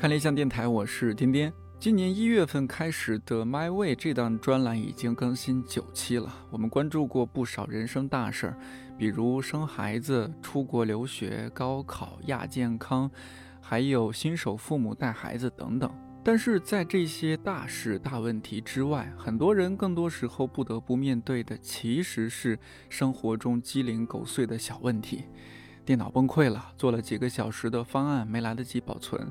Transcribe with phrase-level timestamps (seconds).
[0.00, 1.52] 看理想电台，我是颠颠。
[1.78, 6.34] 今年一月份开始的《My Way》这档专栏已经更新九期了。
[6.50, 8.58] 我们关注过不少人生大事儿，
[8.96, 13.10] 比如生孩子、出国留学、高考、亚健康，
[13.60, 15.92] 还有新手父母带孩子等等。
[16.24, 25.24] 但是在这些大事大问题之外，很多人更多时候不得不面对的其实是生活中鸡零狗碎的小问题。
[25.84, 29.30] 电脑崩溃了，做了几个小时的方案没来得及保存。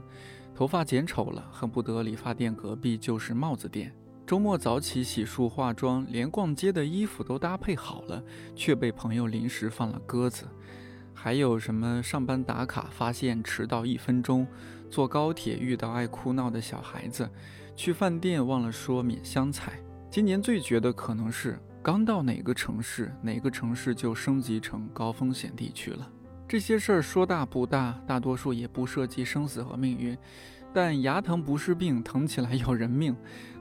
[0.60, 3.96] 头发剪丑了，恨不得理发店隔壁就是帽子店。
[4.28, 8.22] 周末早起洗漱化妆，连逛街的衣服都搭配好了，
[8.58, 10.46] 却被朋友临时放了鸽子。
[11.14, 14.46] 还有什么上班打卡发现迟到一分钟，
[14.90, 17.32] 坐高铁遇到爱哭闹的小孩子，
[17.74, 19.80] 去饭店忘了说免香菜。
[20.12, 26.12] 今年最绝的可能是刚到哪个城市，哪个城市就升级成高风险地区了。
[26.50, 30.18] 这些事儿说大不大，大多数也不涉及生死和命运，
[30.74, 33.16] 但牙疼不是病，疼起来要人命。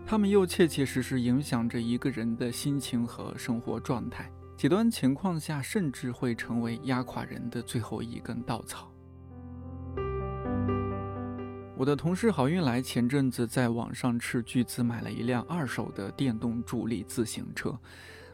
[0.07, 8.91] 他们又切切实实影响着一个人的心情和生活状态，极端情况下甚至会成为压垮人的最后一根稻草。
[11.77, 17.79] 我的同事郝运来前阵子在网上斥巨资买了一辆二手的电动助力自行车。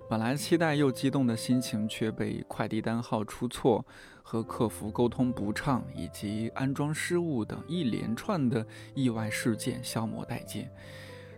[0.06, 3.84] 本来期待又激动的心情，却被快递单号出错、
[4.22, 10.68] 和客服沟通不畅以及安装失误等一连串的意外事件消磨殆尽。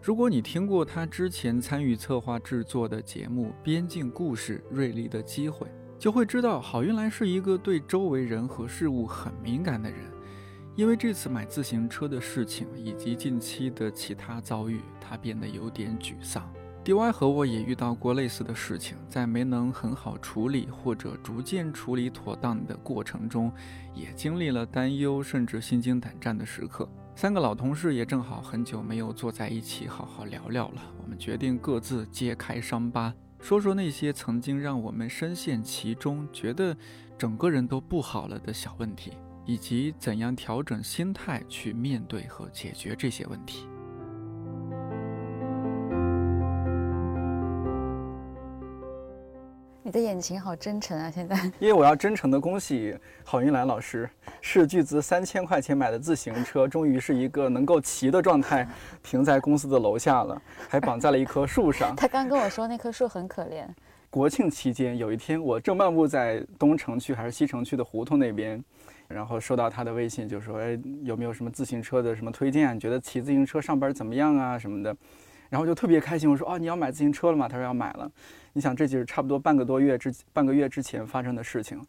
[0.03, 10.01] 如果你听过他之前参与策划制作的节目《边境故事：锐利的机会》，就会知道郝云来是一个对周围人和事物很敏感的人。
[10.75, 16.53] 因为这次买自行车的事情以及近期的其他遭遇，他变得有点沮丧。
[16.87, 23.53] D.Y 和我也遇到过类似的事情，在没能很好处理或者逐渐处理妥当的过程中，
[23.93, 26.89] 也经历了担忧甚至心惊胆战的时刻。
[27.17, 30.83] 三个老同事也正好很久没有坐在一起好好聊聊了。
[31.03, 36.77] 我们决定各自揭开伤疤，说说那些曾经让我们深陷其中，觉得
[37.19, 39.11] 整个人都不好了的小问题，
[39.45, 43.67] 以及怎样调整心态去面对和解决这些问题。
[49.87, 51.09] 你的眼睛好真诚啊！
[51.09, 52.93] 现在，因为我要真诚的恭喜
[53.23, 54.11] 郝云兰老师，
[54.41, 58.67] 是巨资三千块钱买的自行车，终于是一个能够骑的状态，
[59.01, 61.95] 停在公司的楼下了，还绑在了一棵树上。
[61.95, 63.65] 他刚跟我说那棵树很可怜。
[64.11, 68.61] 国庆期间有一天，我正漫步在东城区还是西城区的胡同那边，
[69.07, 72.73] 然后收到他的微信，就说：“哎，有没有什么自行车的什么推荐啊？
[72.73, 74.59] 你觉得骑自行车上班怎么样啊？
[74.59, 74.93] 什么的。”
[75.49, 78.11] 然后就特别开心，我说：“哦，你要买自行车了吗？”他说：“要买了。”
[78.53, 81.81] 你想，这就是差不多半个多月之半个月之前发生的事情，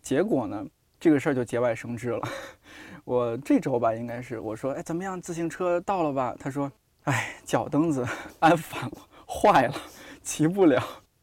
[0.00, 0.64] 结果呢，
[0.98, 2.20] 这个事儿就节外生枝了。
[3.04, 5.20] 我这周吧，应该是我说：“哎，怎么样？
[5.20, 6.70] 自行车到了吧？”他说
[7.04, 8.06] ：“哎，脚蹬子
[8.40, 9.74] 安反了，坏了，
[10.22, 10.82] 骑不了。”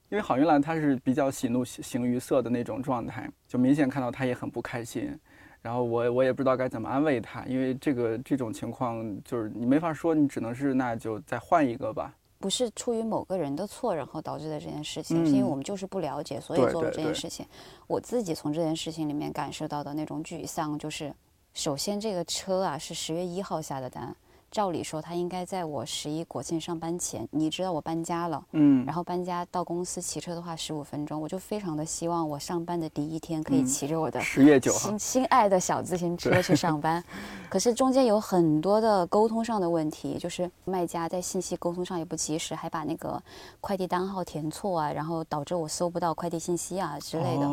[0.10, 5.18] 因为郝云兰她是比较喜怒形于色的那种状态，就明显看到她也很不开心。
[5.62, 12.14] 然后我我也不知道该怎么安慰他，因为这个这种情况就是你没法说，你只能是那就再换一个吧。
[12.40, 17.46] 不是出于某个人的错，然后导致的这件事情，是因为我们就是不了解，所以做了这件事情。
[17.86, 21.14] 我自己从这件事情里面感受到的那种沮丧，就是
[21.54, 24.16] 首先这个车啊是十月一号下的单。
[24.52, 27.26] 照理说，他应该在我十一国庆上班前。
[27.32, 37.02] 你知道我搬家了，嗯，然后搬家到公司骑车的话十五分钟，我就非常的希望我上班的第一天可以骑着我的十月九号心心爱的小自行车去上班。
[37.50, 43.22] 可是中间有很多的沟通上的问题，就是卖家在信息沟通上也不及时，还把那个
[43.62, 47.48] 快递单号填错啊，然后导致我搜不到快递信息啊之类的。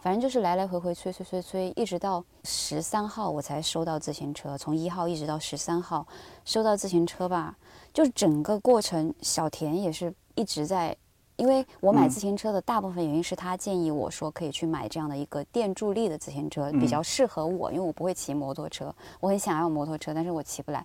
[0.00, 6.04] 反正就是来来回回催催催催，一直到十三号我才收到自行车，从一号一直到十三号。
[6.50, 7.56] 收到自行车吧，
[7.92, 10.96] 就是整个过程，小田也是一直在，
[11.36, 20.84] 因为我买自行车的大部分原因是他建议我说可以去买这样的一个电助力的自行车，比较适合我，因为我不会骑摩托车，我很想要摩托车，但是我骑不来。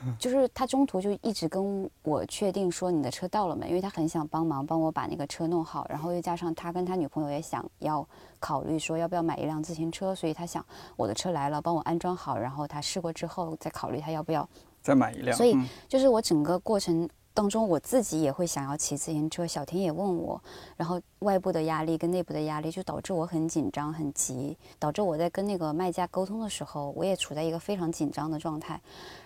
[0.18, 8.06] 就是他中途就一直跟我确定说你的车到了没，因为他很想帮忙帮我把那个车弄好，然后又加上他跟他女朋友也想要
[8.38, 10.62] 考虑说要不要买一辆自行车，所以他想
[10.96, 14.46] 我的车来了帮我安装好，然后他试过之后再考虑他要不要。
[14.82, 15.56] 再买一辆，所以
[15.88, 19.46] 就是我整个过程当中，我自己也会想要骑自行车。
[19.46, 20.42] 小婷也问我，
[20.76, 28.80] 然后外部的压力跟内部的压力就导致我很紧张、很急，导致我在跟那个卖家沟通的时候，我也处在一个非常紧张的状态。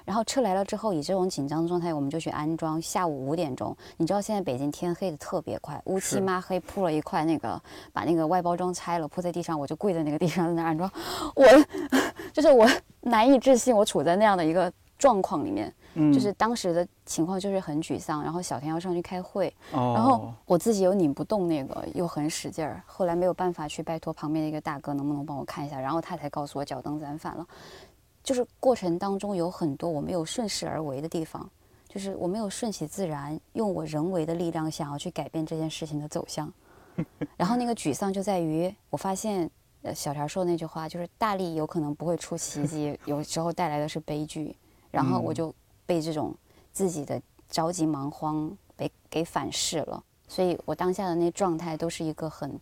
[0.05, 2.81] 然后车来了之后，以这种紧张的状态，我们就去安装。
[2.81, 7.61] 下午五点钟，你知道现在北京天黑的特别快，乌漆抹黑，铺了一块那个，
[7.93, 10.91] 把那个外包装拆了，铺在地上，我就跪在那个地上在那安装。
[11.35, 11.45] 我
[12.35, 12.69] 就是我
[13.01, 14.71] 难以置信，我处在那样的一个。
[15.05, 27.47] 状况里面，嗯就是当时的情况就是很沮丧，然后小田要上去开会，哦，然后我自己又拧不动那个，又很使劲儿，后来没有办法去拜托旁边的一个大哥能不能帮我看一下，然后他才告诉我脚蹬暂反了。
[28.23, 31.47] 就是过程当中有很多我没有顺势而为的地方，
[31.87, 36.51] 就是我没有顺其自然，用我人为的力量想要去改变这件事情的走向。
[37.37, 39.51] 然后那个沮丧就在于，我发现，
[39.83, 44.57] 呃，小田说的那句话就是大力有可能不会出奇迹， 有时候带来的是悲剧。
[44.95, 45.53] 然后我就
[45.85, 46.33] 被这种
[46.73, 47.21] 自己的
[47.51, 52.59] 着急忙慌被给反噬了，所以我当下的那状态都是一个很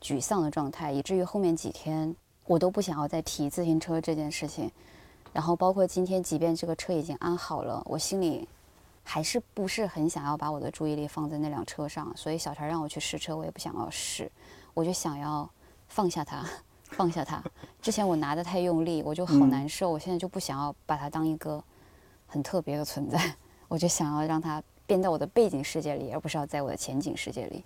[0.00, 2.14] 沮丧的状态，以至于后面几天
[2.46, 4.70] 我都不想要再提自行车这件事情。
[5.32, 8.46] 然后包括今天，即便这个车已经安好了，我心里
[9.02, 12.12] 还是不是很想要把我的注意力放在那辆车上。
[12.16, 14.30] 所以小陈让我去试车，我也不想要试，
[14.74, 15.48] 我就想要
[15.88, 16.46] 放下它，
[16.82, 17.42] 放下它。
[17.80, 19.90] 之前我拿的太用力，我就好嗯难受。
[19.90, 21.64] 我现在就不想要把它当一个
[22.32, 23.34] 很特别的存在，
[23.68, 27.62] 我就想要让它变到我的背景世界里，而不是要在我的前景世界里。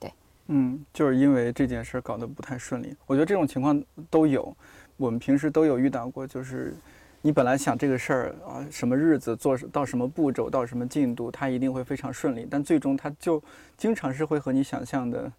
[0.00, 0.12] 对
[0.48, 2.92] 嗯，就是因为这件事搞得不太顺利。
[3.06, 3.80] 我觉得这种情况
[4.10, 4.52] 都有，
[4.96, 6.26] 我们平时都有遇到过。
[6.26, 6.74] 就是
[7.22, 13.40] 你本来想这个事儿啊，什么日子做到什么步骤，到什么进度，它一定会非常顺利，但最终它就
[13.76, 15.30] 经常是会和你想象的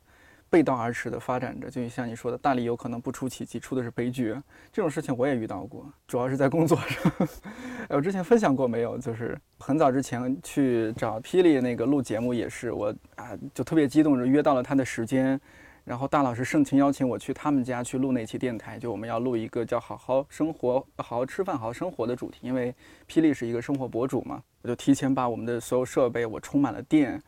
[0.51, 1.68] 背道而驰的发展着。
[1.68, 4.36] 就像你说的，大力有可能不出奇迹，出的是悲剧。
[4.71, 7.12] 这种事情我也遇到过，主要是在工作上。
[7.89, 8.98] 哎我之前分享过没有？
[9.00, 15.39] 就是很早之前去找霹雳那个录节目，也是我啊就特别激动，就约到了他的时间。
[15.83, 22.74] 然后大老师盛情邀请我去他们家去录那期电台，就我们要录一个叫“好好生活、好好吃饭、好好生活”的主题，因为
[23.09, 27.19] 霹雳是一个生活博主嘛，我就提前把我们的所有设备我充满了电，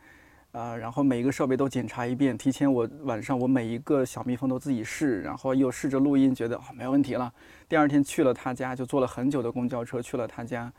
[0.54, 7.32] 啊、然后每一个设备都检查一遍，提前我晚上我每一个小蜜蜂都自己试，然后又试着录音，觉得哦没问题了。
[7.68, 10.72] 第二天去了他家，就坐了很久的公交车去了他家。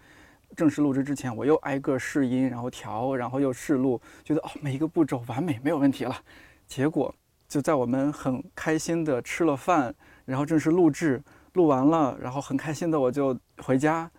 [0.55, 6.15] 正式录制之前，我又挨个试音，然后调，然后又试录，觉得哦每一个步骤完美，没有问题了。
[6.65, 7.13] 结果
[7.49, 9.93] 就在我们很开心的吃了饭，
[10.23, 14.09] 然后正式录制，录完了，然后很开心的我就回家，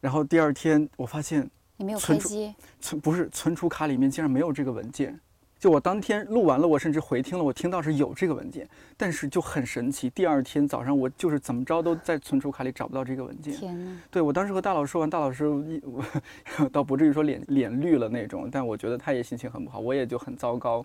[0.00, 5.18] 然后第二天我发现你没有开机，存不是存储卡里面竟然没有这个文件。
[5.58, 13.54] 就我当天录完了，我甚至回听了，我听到是有这个文件，但是就很神奇，第二天早上我就是怎么着都在存储卡里找不到这个文件。
[13.54, 13.96] 天哪！
[14.10, 16.04] 对我当时和大老师说完，大老师一我
[16.72, 20.84] 倒不至于说脸脸绿了那种，但我觉得他也心情很不好，我也就很糟糕，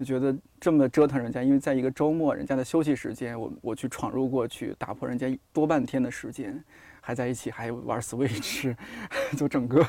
[0.00, 6.60] 就觉得这么折腾人家，因为在一个周末人家的休息时间，我我去闯入过去，打破人家多半天的时间，
[7.10, 8.72] 还在一起还玩 Switch，
[9.36, 9.84] 就整个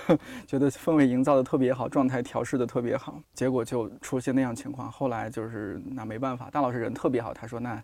[0.48, 4.92] 觉得氛围营造的特别好，状态调试的特别好，结果就出现那样情况。
[4.92, 7.84] 后来就是那没办法，大老师人特别好，他说那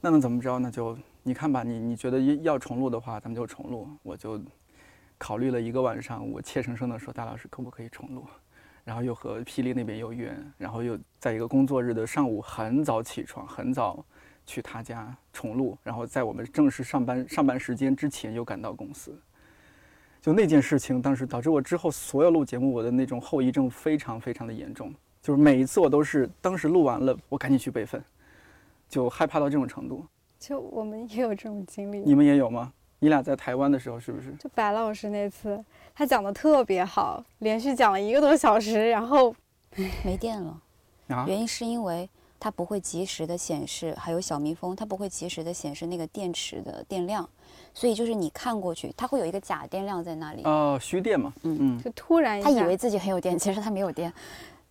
[0.00, 0.58] 那能怎么着？
[0.58, 3.88] 那就你看吧，你你觉得要重录的话，咱们就重录。
[4.02, 4.42] 我就
[5.16, 8.26] 考虑了一个晚上，我怯生生的说大老师可不可以重录？
[8.82, 14.04] 然后又和霹雳那边有约，然后又在一个工作日的上午很早起床，很早
[14.46, 19.14] 去他家重录，然后在我们正式上班上班时间之前又赶到公司。
[20.22, 24.92] 就那件事情，当时导致我之后所有录节目，我的那种后遗症非常非常的严重。
[25.20, 28.02] 就是每一次我都是当时录完了，我赶紧去备份，
[28.88, 30.04] 就害怕到这种程度。
[30.38, 31.98] 就我们也有这种经历。
[32.00, 32.72] 你们也有吗？
[32.98, 34.32] 你俩在台湾的时候是不是？
[34.34, 35.62] 就白老师那次，
[35.94, 39.34] 他讲的特别好，连续讲了一个多小时，然后
[40.02, 40.62] 没电了，
[41.08, 47.28] 啊，原因是因为它不会及时的显示，还有小蜜蜂，它不会及时的显示那个电池的电量，
[47.72, 51.82] 所以就是你看过去，它会有一个假电量在那里，哦，虚电嘛，嗯嗯。
[51.82, 54.12] 就突然一下，他以为自己很有电，其实他没有电，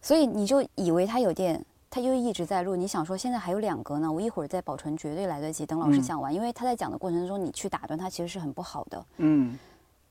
[0.01, 2.75] 所以你就以为他有电，他就一直在录。
[2.75, 6.01] 你想说现在还有两格呢，我一会儿再保存绝对来得及，等老师嗯。
[6.01, 9.05] 讲完，因为他在讲的过程中你去打断他其实是很不好的。
[9.17, 9.57] 嗯。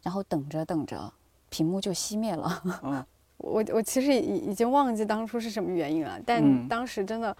[0.02, 1.12] 然后等着等着，
[1.48, 2.62] 屏幕就熄灭了。
[2.82, 3.06] 啊，
[3.38, 6.66] 我我其实已已经忘记当初是什么原因了，但嗯。
[6.68, 7.36] 当时真的，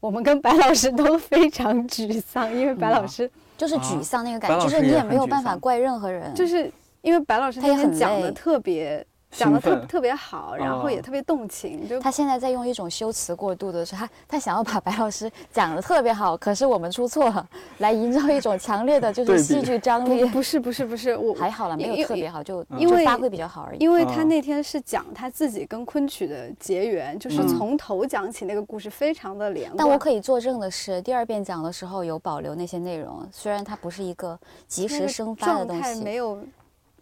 [0.00, 8.34] 我们跟白老师都非常沮丧，因为白老师就是啊沮丧那个感觉，就是你也没有办法怪任何人，就是因为白老师他也很讲的累。
[8.34, 20.24] 特别讲的特特别好，然后也哦特别动情，就他现在在用一种修辞过度的是，他他想要把白老师讲的特别好，可是我们出错了，来营造一种强烈的就是戏剧张力。
[20.26, 23.78] 不是不是不是我 还好了，没有特别好，就嗯因为就发挥比较好而已。
[23.78, 29.76] 因为他啊那天是讲他自己跟昆曲的结缘，就是嗯从头讲起那个故事，非常的连贯。
[29.78, 36.38] 但我可以作证的是，第二遍讲的时候有保留那些内容，虽然它不是一个及时生发的状态东西，没有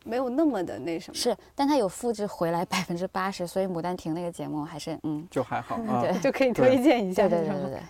[0.05, 1.15] 没有那么的那什么。
[1.15, 6.03] 是，但它有复制回来百分之八十，所以《牡丹亭》那个节目还是嗯，就还好啊。
[6.03, 7.81] 对就可以推荐一下，对对对对对，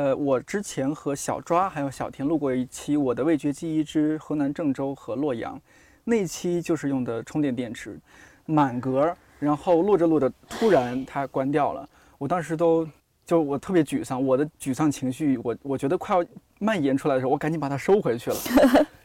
[0.00, 5.56] 呃，我之前和小抓还有小田录过一期《我的味觉记忆之河南郑州和洛阳》，
[6.04, 7.98] 那期就是用的充电电池，
[8.46, 11.88] 满格，然后录着录着，突然它关掉了，
[12.18, 12.88] 我当时都
[13.24, 16.26] 就我特别沮丧，我的沮丧情绪，我我觉得快要
[16.58, 18.36] 蔓延出来的时候，我赶紧把它收回去了。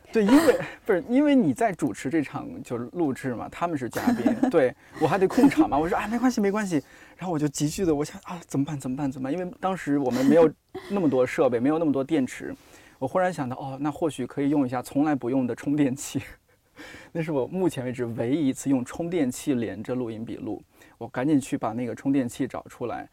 [0.13, 5.77] 对，因为不是因为你在主持这场就是录制嘛，他们是嘉宾， 对我还得控场嘛。
[5.79, 6.81] 我说啊，没关系，没关系。
[7.17, 8.79] 然后我就急剧的，我想啊，怎么办？
[8.79, 9.11] 怎么办？
[9.11, 9.33] 怎么办？
[9.33, 10.49] 因为当时我们没有
[10.89, 12.55] 那么多设备，没有那么多电池。
[12.99, 16.21] 我忽然想到，哦，那或许可以用一下从来不用的充电器。
[17.11, 20.61] 那是我目前为止唯一一次用充电器连着录音笔录。
[20.97, 23.07] 我赶紧去把那个充电器找出来。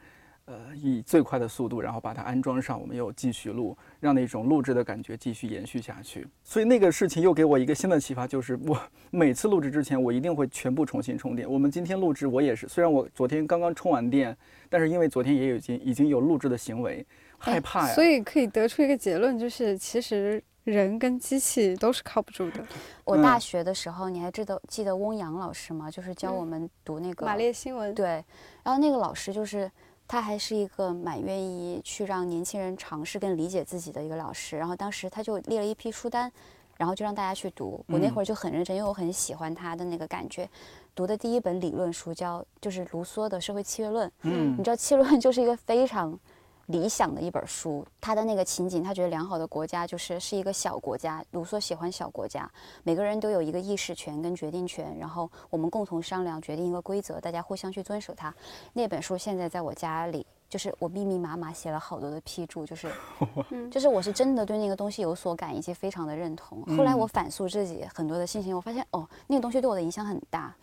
[0.47, 6.29] 呃，以最快的速度，然后把它安装上，我们又继续录，让那种录制的感觉继续延续下去。
[6.43, 8.79] 所以那个事情又给我一个新的启发，就是我
[9.11, 11.51] 每次录制之前，我一定会全部重新充电。
[11.51, 14.37] 我们今天录制，我也是，虽然我昨天刚刚充完电，
[14.69, 17.07] 但是因为昨天也已经已经有录制的行为，
[17.39, 17.95] 害怕呀。
[17.95, 22.63] 所以可以得出一个结论，就是其实人跟机器都是靠不住的。
[23.05, 25.91] 我大学的时候，你还记得记得翁阳老师吗？
[25.91, 27.95] 就是教我们读那个马列新闻。
[27.95, 28.23] 对，
[28.63, 29.71] 然后那个老师就是。
[30.07, 36.31] 他还是一个蛮愿意去让年轻人尝试跟理解自己的一个老师，然后当时他就列了一批书单，
[36.77, 37.85] 然后就让大家去读。
[37.89, 40.49] 我那会儿就很认真，因为我很喜欢他的那个感觉。
[40.95, 46.19] 读的第一本理论书叫就是卢梭的《社会契约论》，嗯，你知道契约论就是一个非常。
[46.67, 51.25] 理想的一本书，他的那个情景，他觉得良好的国家就是是一个小国家。
[51.33, 52.51] 卢梭喜欢小国家，
[52.83, 58.35] 每个人都有一个议事权跟决定权，然后我们共同商量决定一个规则，大家互相去遵守它。
[58.73, 62.91] 那本书现在在我家里，就是我密密麻麻写了好多的批注，就是，
[63.71, 66.63] 就是我是真的对那个东西有所感以及非常的认同。
[66.77, 70.55] 后来我反诉自己很多的信心，我发现哦，那个东西对我的影响很大。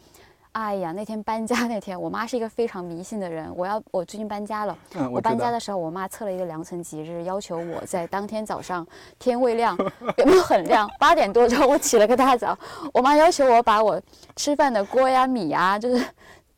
[0.53, 3.49] 哎呀，那天搬家那天，我妈是一个非常迷信的人。
[3.55, 4.77] 我要我最近搬家了，
[5.09, 8.85] 我搬家的时候，我妈测了一个良辰吉日，要求我在当天早上
[9.17, 9.77] 天未亮，
[10.17, 10.89] 有没有很亮？
[10.99, 12.57] 八点多钟我起了个大早，
[12.93, 14.01] 我妈要求我把我
[14.35, 16.05] 吃饭的锅呀、米呀，就是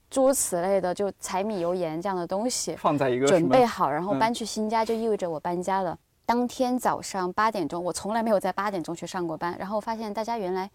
[0.09, 5.95] 诸如此类的，就柴米油盐这样的东西放在一个准备好，然后搬去新家，就意味着我搬家了。
[6.25, 10.67] 当天早上八点钟，我从来没有在八点钟去上过班，然后发现大家原来。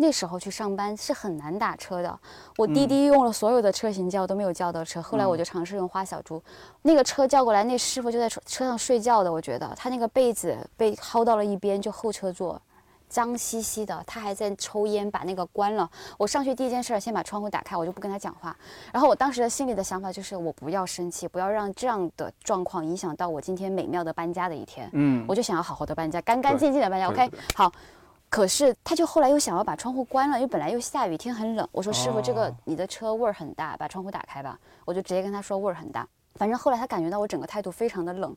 [0.00, 2.20] 那时候去上班是很难打车的，
[2.56, 5.02] 我滴滴用了所有的车型叫都没有叫到车。
[5.02, 6.40] 后来我就尝试用花小猪，
[6.82, 9.32] 那个车叫过来，那师傅就在车车上睡觉的。
[9.32, 12.62] 我觉得他那个被子被薅到了一边，就后车座，
[13.08, 14.00] 脏兮兮的。
[14.06, 15.90] 他还在抽烟，把那个关了。
[16.16, 18.56] 我上去第一件事先把窗户打开，我就不跟他讲话。
[18.92, 24.88] 然后我当时的心里的想法就是，我不要生气，不要让这样的状况影响到我今天美妙的搬家的一天。
[24.92, 27.08] 嗯，我就想要好好的搬家，干干净净的搬家。
[27.08, 27.72] OK，好。
[28.30, 31.66] 可是他就后来又想要把窗户关了，因为本来又下雨天很冷。
[31.72, 34.58] 我说师傅，这个你的车味儿很大，把窗户打开吧。
[34.84, 36.06] 我就直接跟他说味儿很大。
[36.34, 38.36] 反正后来他感觉到我整个态度非常的冷，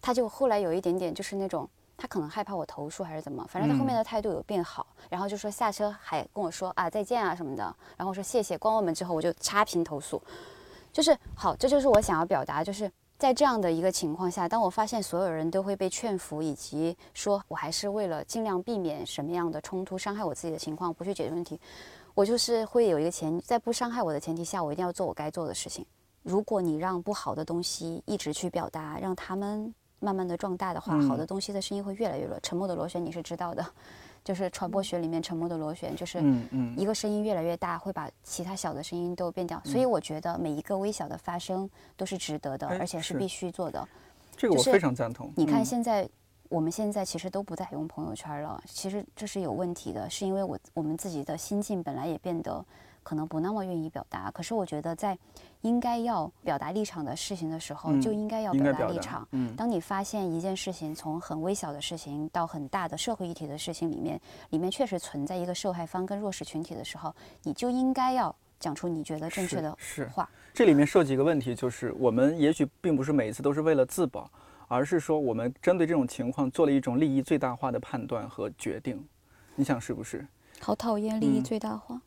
[0.00, 4.84] 他就后来有一点点就是那种他可能害怕我投诉还是怎么，反正他后面的态度有变好。
[5.08, 7.62] 然后就说下车还跟我说啊再见啊什么的，
[7.96, 8.58] 然后我说谢谢。
[8.58, 10.20] 关完门之后我就差评投诉，
[10.92, 12.90] 就是好，这就是我想要表达就是。
[13.18, 21.60] 在这样的一个情况下，当我发现所有人都会被劝服，以及说我还是为了尽量避免什么样的冲突伤害我自己的情况，不去解决问题，
[22.14, 25.84] 我就是会有一个前，在不伤害我的前提下，我一定要做我该做的事情。
[26.22, 32.38] 如果你让不好的东西一直去表达，让他们慢慢的壮大的话，好的东西的声音会越来越弱。
[32.40, 33.66] 沉默的螺旋，你是知道的。
[34.28, 36.22] 就是传播学里面沉默的螺旋，就是
[36.76, 39.58] 一个声音越来越大，会把其他小的声音都变掉。
[39.64, 41.66] 所以我觉得每一个微小的发声
[41.96, 43.88] 都是值得的，而且是必须做的。
[44.36, 45.32] 这个我非常赞同。
[45.34, 46.06] 你看现在，
[46.50, 52.62] 我们现在其实都不再用朋友圈了，其实这是有问题的，是因为我我们自己的心境本来也变得。
[53.08, 55.16] 可能不那么愿意表达，可是我觉得在
[55.62, 59.26] 应该要表达立场的事情的时候，就应该要表达立场。
[59.30, 69.74] 嗯，当你发现一件事情从很微小的事情到很大的社会议题的事情里面，里面确实存在一个受害方跟弱势群体的时候，你就应该要讲出你觉得正确的
[70.12, 70.28] 话。
[70.52, 74.30] 这里面涉及一个问题，就是我们也许并不是每一次都是为了自保，
[74.66, 79.02] 而是说我们针对这种情况做了一种利益最大化的判断和决定。
[79.54, 80.26] 你想是不是？
[80.60, 81.98] 好讨厌利益最大化。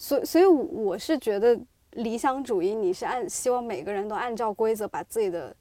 [0.00, 5.54] 所所以我是觉得理想主义，你是按希望每个人都按照规则把自己的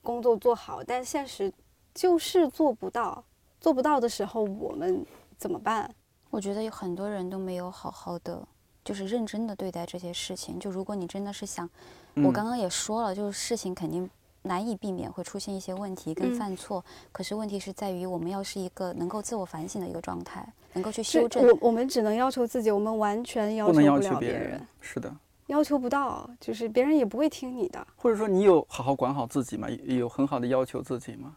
[0.00, 1.52] 工作做好，但现实
[1.92, 3.22] 就是做不到。
[3.60, 5.04] 做不到的时候，我们
[5.36, 5.94] 怎么办？
[6.30, 8.42] 我觉得有很多人都没有好好的，
[8.82, 10.58] 就是认真的对待这些事情。
[10.58, 11.68] 就如果你真的是想，
[12.14, 14.08] 我刚刚也说了，就是事情肯定。
[14.42, 21.46] 难以避免会出现一些问题跟犯错，可是问题是在于我们要是一个能够自我反省的一个状态，能够去修正。
[21.46, 24.60] 我我们只能要求自己，我们完全要求不了别人。
[24.80, 25.14] 是的，
[25.46, 27.86] 要求不到，就是别人也不会听你的。
[27.96, 29.68] 或者说，你有好好管好自己吗？
[29.84, 31.36] 有很好的要求自己吗？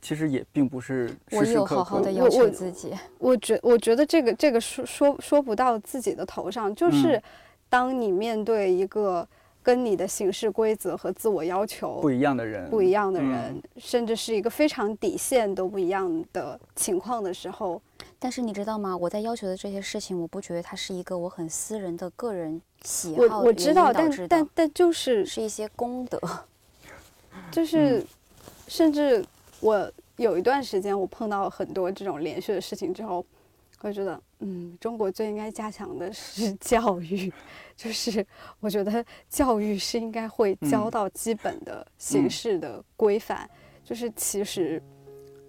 [0.00, 7.22] 其实也并不是我有时时刻刻好好的要求自己，我觉我觉得这个这个说说说不到自己的头上，就是嗯
[7.70, 9.26] 当你面对一个
[9.64, 17.80] 跟你的行事规则和自我要求不一样的人，不一样的嗯人，甚至是一个非常底线都不一样的情况的时候，
[18.18, 18.94] 但是你知道吗？
[18.94, 26.20] 我在要求的这些事情，我不觉得它是一个我很私人的个人喜好我我知道，但原因导致的但但就是是一些功德。
[27.50, 28.06] 就是，嗯
[28.68, 29.24] 甚至
[29.60, 33.24] 我有一段时间，我碰到很多这种连续的事情之后，
[33.80, 37.32] 我就觉得，嗯，中国最应该加强的是 教育，
[37.74, 38.24] 就是
[38.60, 43.48] 我觉得教育是应该会教嗯到基本的形嗯式的规范，
[43.82, 44.82] 就是其实，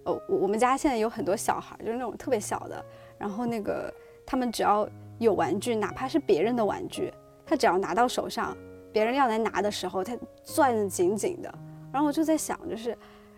[0.04, 2.82] 呃，我我们家现在有很多小孩儿，就是那种特别小的，
[3.18, 3.92] 然后那个
[4.24, 4.88] 他们只要
[5.18, 7.12] 有玩具，哪怕是别人的玩具，
[7.44, 8.56] 他只要拿到手上，
[8.94, 11.54] 别人要来拿的时候，他攥得紧紧的。
[11.92, 12.96] 然后我就在想，就是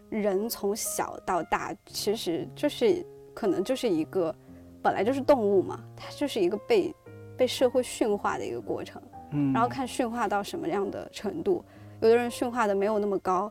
[0.09, 4.35] 人从小到大，其实就是可能就是一个
[4.82, 6.94] 本来就是动物嘛，它就是一个被
[7.37, 9.00] 被社会驯化的一个过程。
[9.32, 11.64] 嗯，然后看驯化到什么样的程度，
[12.00, 13.50] 有的人驯化的没有那么高。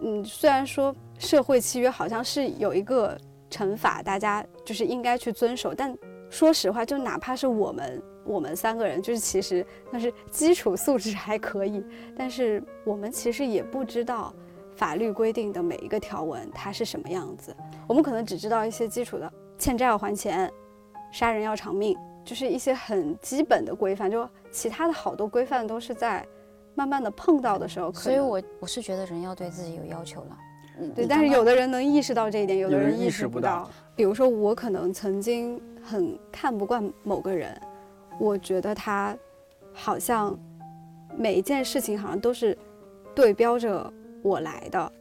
[0.00, 3.18] 嗯，虽然说社会契约好像是有一个
[3.50, 5.94] 惩罚，大家就是应该去遵守，但
[6.30, 11.84] 说实话，就哪怕是我们我们三个人，就是其实那是基础素质还可以，
[12.16, 14.32] 但是我们其实也不知道
[14.76, 17.54] 法律规定的每一个条文它是什么样子，
[17.86, 20.50] 我们可能只知道一些基础的，欠债要还钱，
[21.10, 26.26] 杀人要偿命，就是一些很基本的规范，就其他的好多规范都是在
[26.74, 30.38] 慢慢的碰到的时候，所以我我是觉得人要对自己有要求了。
[30.80, 33.70] 嗯对，但是有的人能意识到这一点，有的人人意意识不到识不到。
[33.96, 37.60] 比如说，我可能曾经很看不惯某个人，
[38.20, 39.16] 我觉得他
[39.72, 40.38] 好像
[41.16, 42.56] 每一件事情好像都是
[43.12, 44.92] 对标着我来的，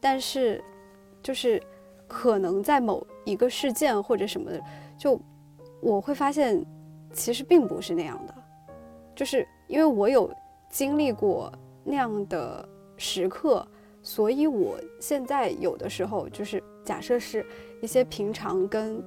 [0.00, 0.62] 但是
[1.20, 1.60] 就是
[2.06, 4.60] 可能在某一个事件或者什么的，
[4.96, 5.20] 就
[5.84, 6.64] 我会发现
[7.12, 8.34] 其实并不是那样的，
[9.14, 10.34] 就是因为我有
[10.70, 11.52] 经历过
[11.84, 12.66] 那样的
[12.96, 13.66] 时刻，
[14.02, 17.44] 所以我现在有的时候就是假设是
[17.82, 19.04] 一些平常跟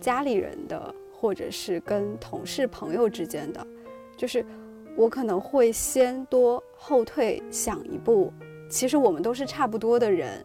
[0.00, 3.66] 家里人的，或者是跟同事朋友之间的，
[4.16, 4.42] 就是
[4.96, 8.32] 我可能会先多后退想一步，
[8.70, 10.42] 其实我们都是差不多的人，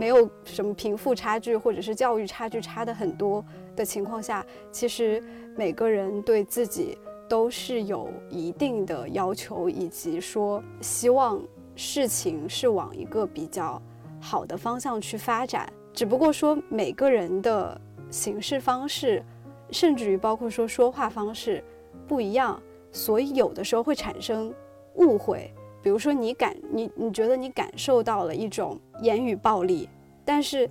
[0.00, 3.44] 没有什么贫富差距或者是教育差距差的很多
[3.76, 5.22] 的情况下，其实
[5.54, 6.96] 每个人对自己
[7.28, 11.38] 都是有一定的要求，以及说希望
[11.76, 13.80] 事情是往一个比较
[14.18, 15.70] 好的方向去发展。
[15.92, 17.78] 只不过说每个人的
[18.10, 19.22] 行事方式，
[19.70, 21.62] 甚至于包括说说话方式
[22.08, 22.58] 不一样，
[22.90, 24.50] 所以有的时候会产生
[24.94, 25.52] 误会。
[25.82, 29.88] 比如说你感你你觉得你感受到了一种言语暴力，
[30.24, 30.68] 但是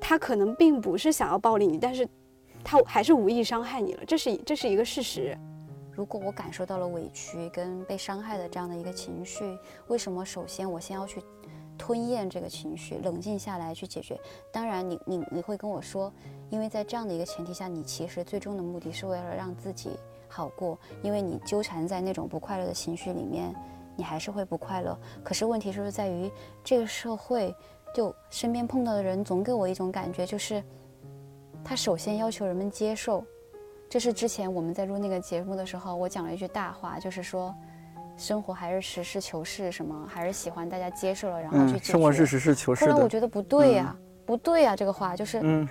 [0.00, 2.08] 他可能并不是想要暴力你，但是
[2.64, 5.36] 他还是无意伤害你了，这是这是一个事实。
[5.92, 11.20] 如果我感受到了委屈跟被伤害的这样的一个情绪，为什么首先我先要去
[11.76, 14.16] 吞咽这个情绪，冷静下来去解决？
[14.52, 16.12] 当然你，你你会跟我说，
[16.50, 19.90] 因为在这样的一个前提下，你其实最终的目的是为了让自己
[20.28, 23.52] 好过，因为你纠缠在那种不快乐的情绪里面，
[23.98, 24.96] 你还是会不快乐。
[25.24, 26.30] 可是问题就是在于
[26.62, 27.52] 这个社会，
[27.92, 30.62] 就身边碰到的人总给我一种感觉，就是
[31.64, 33.24] 他首先要求人们接受。
[33.90, 37.52] 这是之前我们在录那个节目的时候，我讲了一句大话，就是说，
[38.16, 41.92] 生活还是实事求是，什么还是喜欢大家接受了，然后去嗯，解决。
[41.92, 45.68] 生活是实事求是后来我，觉得不对呀、不对呀、这个话就是，嗯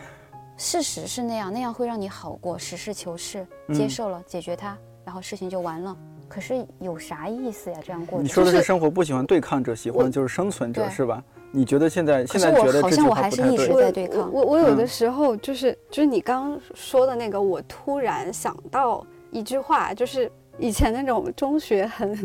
[0.58, 5.96] 事实是那样，那样会让你好过，实事求是，接嗯受了，解决它，然后事情就完了。
[6.28, 7.80] 可是有啥意思呀？
[7.84, 8.24] 这样过着。
[8.24, 11.24] 你说的是是生活不喜欢对抗者，喜欢的就是生存者，是吧？
[11.52, 22.16] 你觉得现在现在觉得好像我这句话不太对还是一直，在对抗我我我有的嗯时候就是、就是你刚刚说的那个，我突然想到一句话，就是以前那种中学很，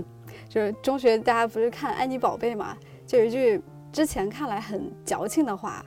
[0.48, 3.62] 就是中学大家不是看安妮宝贝嘛，就有一句
[3.92, 5.84] 之前看来很矫情的话，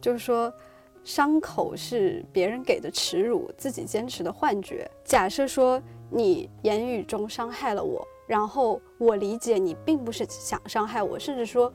[0.00, 0.52] 就是说。
[1.06, 4.90] 伤口是别人给的耻辱，自己坚持的幻觉。
[5.04, 11.72] 假设说你言语中伤害了我，然后我理解你并不是想伤害我，甚至说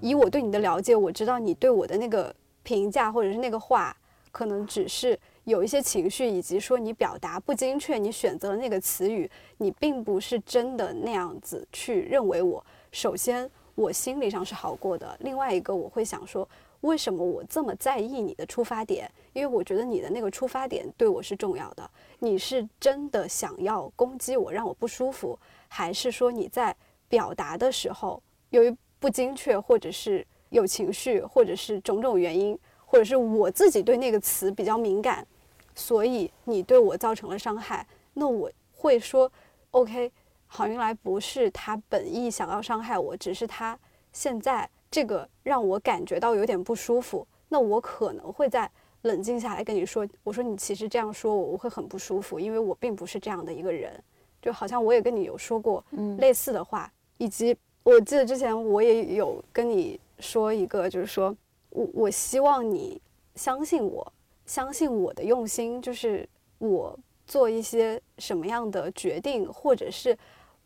[0.00, 3.96] 以我对你的了解，我知道你对我的那个评价或者是那个话，
[4.32, 12.64] 可能只是有一些情绪，以及说你表达不精确，你选择了那个词语，你并不是真的那样子去认为我。
[12.90, 16.48] 首先，我心理上是好过的；另外一个，我会想说，
[16.84, 19.10] 为什么我这么在意你的出发点？
[19.32, 21.90] 因为我觉得你的那个出发点对我是重要的。
[22.18, 26.76] 你是真的想要攻击我，让我不舒服，还是说你在
[27.08, 35.26] 表达的时候由于不精确，或者是有情绪，或者是种种原因，或者是我自己对那个词比较敏感，
[35.74, 39.30] 所以你对我造成了伤害，那我会说
[39.70, 40.12] ，OK，
[40.46, 43.78] 郝云来不是他本意想要伤害我，只是他
[44.12, 48.70] 现在这个让我感觉到有点不舒服，那我可能会在
[49.02, 54.00] 冷静下来跟你说，我说你其实这样说我我会很不舒服，因为我并不是这样的一个人，
[54.40, 56.16] 就好像我也跟你有说过嗯。
[56.18, 61.36] 类似的话，以及我记得之前我也有跟你说一个，就是说
[61.70, 63.02] 我我希望你
[63.34, 64.12] 相信我，
[64.46, 66.24] 相信我的用心，就是
[66.58, 70.16] 我做一些什么样的决定，或者是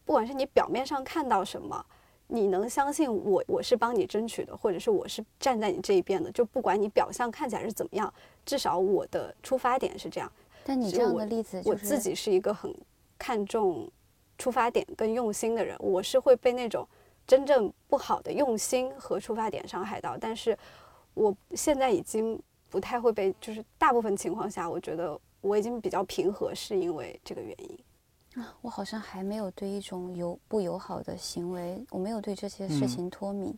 [0.04, 1.82] 不管是你表面上看到什么，
[2.30, 8.12] 你能相信我，我是帮你争取的，或者是我是站在你这一边的，就不管你表象看起来是怎么样，
[8.44, 10.30] 至少我的出发点是这样。
[10.62, 12.72] 但你这样的例子、就是，我自己是一个很
[13.18, 13.90] 看重
[14.36, 16.86] 出发点跟用心的人，我是会被那种
[17.26, 20.56] 真正不好的用心和出发点伤害到，但是
[21.14, 22.38] 我现在已经
[22.68, 27.78] 不太会被，就是大部分情况下，我觉得我已经比较平和，是因为这个原因。
[28.60, 33.56] 我好像还没有对一种友不友好的行为，我没有对这些事嗯情脱敏，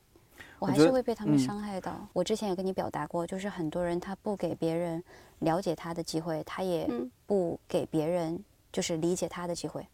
[0.59, 1.95] 我我还是会被他们嗯伤害到。
[2.12, 5.03] 我之前也跟你表达过，就是很多人他不给别人
[5.40, 9.87] 了解他的机会，他也嗯不给别人就是理解他的机会，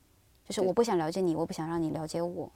[0.46, 2.50] 就是我不想了解你，我不想让你了解我。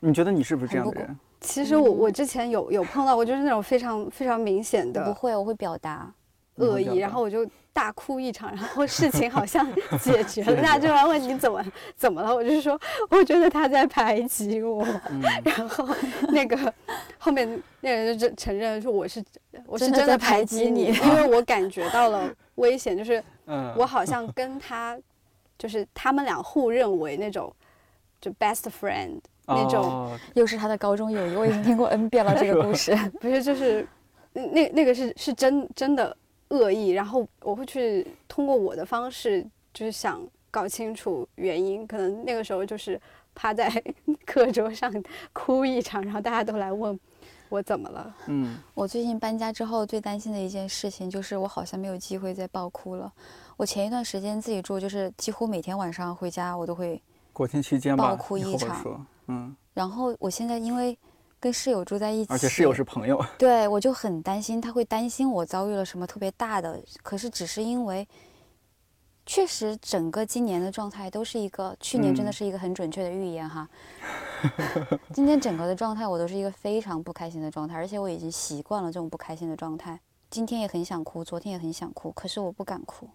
[0.00, 1.18] 你觉得你是不是这样的人？
[1.40, 6.12] 其实我我之前有有碰到过，就是那种非常非常明显的我不会，我会表达。
[6.58, 9.66] 恶意，然后我就大哭一场，然后事情好像
[10.02, 10.56] 解决了。
[10.56, 11.64] 大家就来问你怎么
[11.96, 12.78] 怎么了，我就说
[13.10, 15.86] 我觉得他在排挤我，嗯 然后
[16.28, 16.72] 那个
[17.18, 19.22] 后面那人就承承认说我是
[19.66, 24.98] 我是真的排排挤挤你， 因为我感觉到了危险，就是嗯，我好像跟他
[25.56, 27.52] 就是他们俩互认为那种
[28.20, 29.84] 就 best friend 那种。
[29.84, 32.94] 哦又是他的高中友谊，我已经听过 N 遍了这个故事。
[33.20, 33.86] 不是，就是
[34.32, 36.16] 那那个是是真真的
[36.48, 41.86] 恶意，然后我会去通过我的方式，就是想搞清楚原因。
[41.86, 43.00] 可能那个时候就是
[43.34, 43.70] 趴在
[44.24, 44.92] 课桌上
[45.32, 46.98] 哭一场，然后大家都来问
[47.48, 48.14] 我怎么了。
[48.26, 53.12] 嗯，我最近搬家之后最担心的一件事情就是我好像没有机会再爆哭了。
[53.56, 60.96] 我前一段时间自己住，就是几乎每天晚上回家我都会，国庆期间吧，爆哭一场，嗯，然后我现在因为
[61.40, 68.06] 跟室友住在一起，而且室友是朋友，对我就很担心，他会担心我遭遇了什么特别大的，可是只是因为。
[69.30, 73.68] 确实，整个今年的状态都是一个，去年真的嗯是一个很准确的预言哈。
[75.12, 80.00] 今天整个的状态，我都是一个非常不开心的状态，而且我已经习惯了这种不开心的状态。
[80.30, 83.06] 今天也很想哭，昨天也很想哭，可是我不敢哭。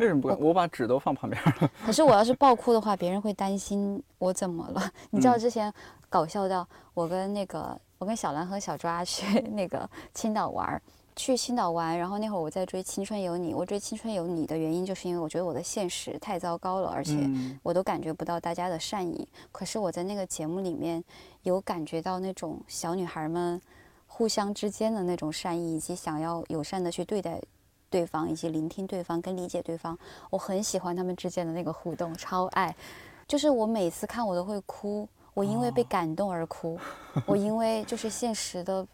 [0.00, 0.40] 为什么不敢？
[0.40, 1.70] 我把纸都放旁边了。
[1.84, 4.90] 可是我要是爆哭的话，别人会担心我怎么了。
[5.10, 5.72] 你知道嗯之前
[6.08, 10.82] 搞笑到我跟那个我跟小兰和小抓去那个青岛玩儿，
[11.14, 19.28] 去青岛玩，然后那会儿我在追《青春有你》，我追《青春有你》的原因就是因为我觉得我的现实太糟糕了，而且嗯我都感觉不到大家的善意。
[19.52, 21.04] 可是我在那个节目里面
[21.42, 23.60] 有感觉到那种小女孩们
[24.06, 27.40] 互相之间的那种善意，以及想要友善的去对待
[27.90, 29.98] 对方，以及聆听对方跟理解对方。
[30.30, 32.74] 我很喜欢他们之间的那个互动，超爱。
[33.26, 36.78] 就是我每次看我都会哭，我因为被哦感动而哭，
[37.26, 38.86] 我因为就是现实的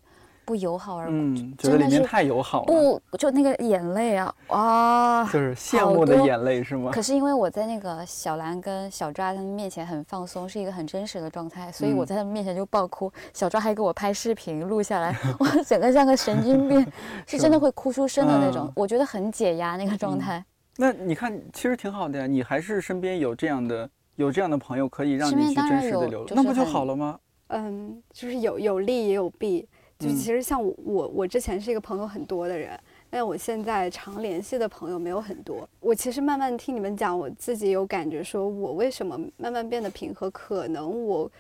[0.47, 1.13] 不友好而哭。
[1.13, 5.25] 嗯，觉得里面真的是太友好了，不，就那个眼泪啊，哇！
[5.25, 6.93] 就是羡慕的眼泪是吗？
[6.95, 13.13] 可是因为我在那个小兰跟小抓他们面前很放松，是一个很真实的状态，所以我嗯在他们面前就爆哭。
[13.35, 16.87] 小抓还给我拍视频录下来，我整个像个神经病，
[17.27, 18.73] 是真的会哭出声的那种嗯。
[18.77, 20.45] 我觉得很解压那个状嗯态。
[20.77, 27.19] 那你看，其实挺好的呀，你还是身边有这样的有这样的朋友，可以让身边你去真当然有实的流露，就是那不就好了吗？
[27.49, 29.69] 嗯，就是有有利也有弊。
[29.99, 30.17] 就嗯。
[30.17, 32.79] 其实像我我我之前是一个朋友很多的人，
[33.11, 35.69] 但我现在常联系的朋友没有很多。
[35.81, 41.31] 我其实慢慢听你们讲，我自己有感觉，说我为什么慢慢变得平和，可能我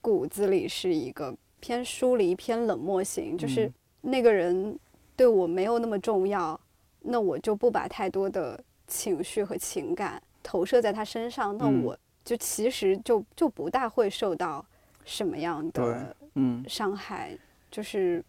[0.00, 3.72] 骨子里是一个偏疏离、偏冷漠型，就是嗯。
[4.00, 4.78] 那个人
[5.16, 6.58] 对我没有那么重要，
[7.00, 11.82] 那我就不把太多的情绪和情感投射在他身上，那嗯。
[11.82, 14.64] 我就其实就就不大会受到
[15.04, 16.64] 什么样的嗯。
[16.68, 17.36] 伤害，
[17.70, 18.24] 就是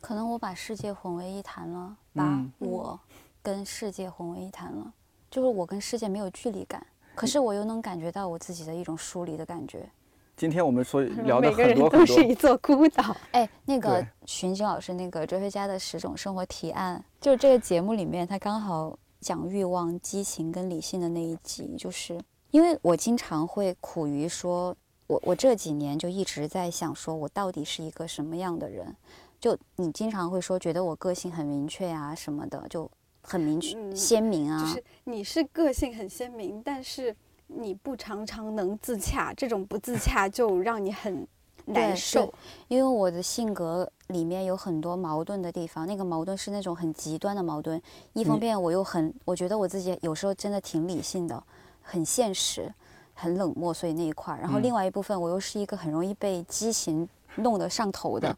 [0.00, 2.98] 可能我把世界混为一谈了，把嗯我
[3.42, 4.92] 跟世界混为一谈了，
[5.30, 9.88] 就是我跟世界没有距离感，可是我又能感觉到我自己的一种疏离的感觉。
[10.34, 13.14] 今天我们所聊的每个人很多很多都是，一座孤岛。
[13.32, 22.18] 哎，那个对寻景老师那个哲学家的十种生活提案，就是这个节目里面他刚好讲欲望、激情跟理性的那一集，就是
[22.50, 24.74] 因为我经常会苦于说，
[25.06, 28.96] 我我这几年就一直在想，说我到底是一个什么样的人？
[29.40, 32.90] 就你经常会说觉得我个性很明确啊什么的，就
[33.22, 34.60] 很明确、嗯鲜明啊。
[34.60, 37.14] 就是你是个性很鲜明，但是
[37.48, 41.26] 你不常常能自洽，这种不自洽就让你很
[41.66, 42.32] 难受。
[42.68, 47.82] 因为我的性格里面有很多矛盾的地方，那个矛盾是那种很极端的矛盾。
[48.12, 51.42] 一方面我又很，我觉得我自己有时候真的挺理性的，
[51.82, 52.72] 很现实，
[53.14, 54.40] 很冷漠，所以那一块儿。
[54.40, 58.36] 然后嗯另外一部分，我又是一个很容易被激情弄得上头的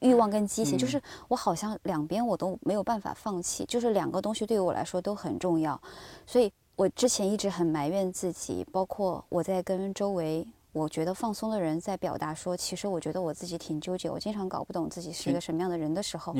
[0.00, 5.80] 欲望跟激情，就是我好像两边我都没有办法放弃，就是两个东西对于我来说都很重要，
[6.26, 16.34] 所以我之前一直很埋怨自己，包括我在跟周围我觉得放松的人在表达说，其实我觉得我自己挺纠结，我经常搞不懂自己是一个什么样的人的时候，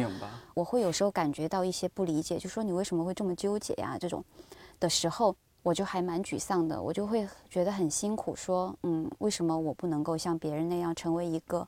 [0.55, 3.97] 我会有时候感觉到一些不理解，就说你为什么会这么纠结呀？
[3.99, 4.23] 这种
[4.81, 11.67] 的时候，我就还蛮沮丧的，我就会觉得很辛苦，说，嗯，为什么我不能够像别人那样成为一个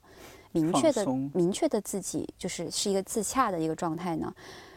[0.52, 4.32] 明确的明确的自己，就是是一个自洽的一个状态呢？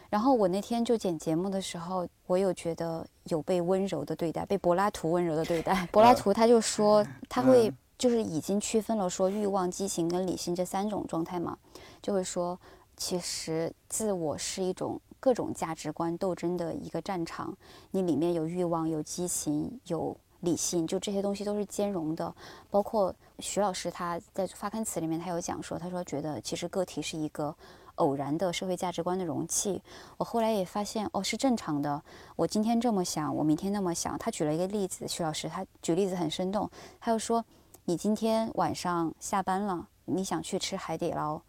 [0.08, 5.86] 然后我那天就剪节目的时候，我有觉得有被温柔的对待，被柏拉图温柔的对待。
[5.92, 11.58] 柏拉图他就说他会嗯就是已经区分了说欲望、激情跟理性这三种状态嘛，
[12.00, 12.58] 就会说
[12.96, 17.56] 其实自我是一种各种价值观斗争的一个战场，
[17.92, 22.34] 你里面有欲望、有激情、有理性，就这些东西都是兼容的。
[22.70, 27.54] 包括徐老师他在发刊词里面，他有讲说，他说觉得其实个体是一个
[27.96, 29.82] 偶然的社会价值观的容器。
[30.16, 32.02] 我后来也发现，哦，是正常的。
[32.36, 34.18] 我今天这么想，我明天那么想。
[34.18, 37.44] 他举了一个例子，徐老师他举例子很生动，他又说，
[37.84, 41.42] 你今天晚上下班了，你想去吃海底捞。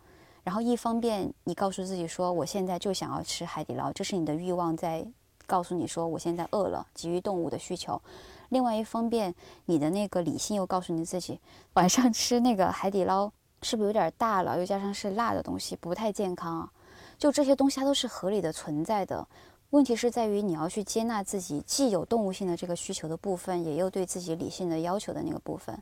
[0.44, 5.06] 然后一方面，你告诉自己说，我现在就想要吃海底捞，这是你的欲望在
[5.46, 8.02] 告诉你说，我现在饿了，基于动物的需求。
[8.50, 9.34] 另外一方面，
[9.66, 11.40] 你的那个理性又告诉你自己，
[11.74, 14.58] 晚上吃那个海底捞是不是有点大了？
[14.58, 16.72] 又加上是辣的东西，不太健康啊。
[17.18, 19.28] 就这些东西，它都是合理的存在的。
[19.70, 25.80] 问题是在于你要去接纳自己既有动物性的这个需求的部分，也有对自己理性的要求的那个部分。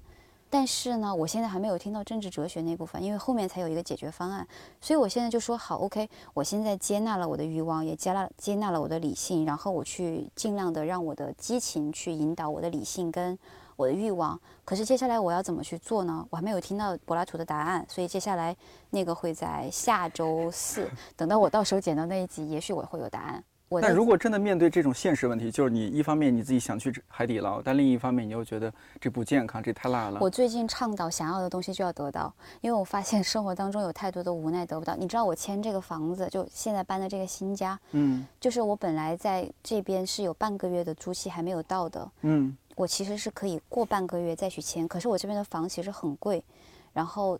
[0.49, 4.47] 但是呢，我现在还没有听到政治哲学那部分，因为后面才有一个解决方案。
[4.81, 13.37] 所以我现在就说好，OK，我现在接纳了我的欲望，也接纳接纳了我的理性，然后我去尽量的让我的激情去引导我的理性跟
[13.75, 14.39] 我的欲望。
[14.65, 16.25] 可是接下来我要怎么去做呢？
[16.31, 18.55] 我还没有听到柏拉图的答案，所以接下来
[18.89, 23.43] 那个会在下周四，等到我到时候剪到那一集，也许我会有答案。
[23.69, 30.19] 我但如果真的面对这种现实问题，就是你一方面你自己想去海底捞，但另一方面你又觉得这不健康，这太辣了。
[30.19, 34.95] 我最近倡导想要的东西就要得到，因为我发现生活当中有太多的无奈得不到。
[34.95, 46.43] 你知道我签这个房子，就现在搬的这个新家，嗯就是我本来在这边是有半个月的租期还没有到的，嗯我其实是可以过半个月再去签，可是我这边的房其实很贵，
[46.91, 47.37] 然后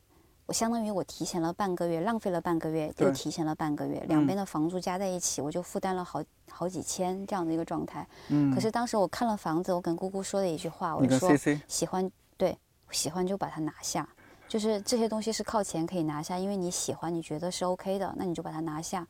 [0.50, 8.04] 我相当于我提前了半个月，浪费了半个月，又提前了半个月，两边的房租加在一起，我就负担了好好几千这样的一个状态。
[8.30, 8.52] 嗯。
[8.52, 11.30] 可是当时我看了房子，我跟姑姑说了一句话，我就说
[11.68, 12.58] 喜欢，对，
[12.90, 14.10] 喜欢就把它拿下。
[14.48, 19.06] 就是这些东西是靠钱可以拿下，因为你喜欢，你觉得是 OK 的，那你就把它拿下。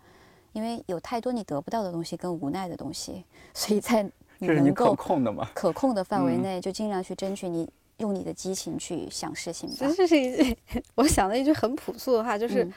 [0.51, 3.23] 因为有太多你得不到的东西跟无奈的东西，
[3.53, 4.03] 所以在
[4.39, 5.47] 你这是你可能够控的嘛？
[5.53, 9.93] 可控的范围嗯内，就尽量去争取你用你的激情去想事情吧其实。
[9.95, 10.57] 这是一句
[10.95, 12.73] 我想了一句很朴素的话，就是、嗯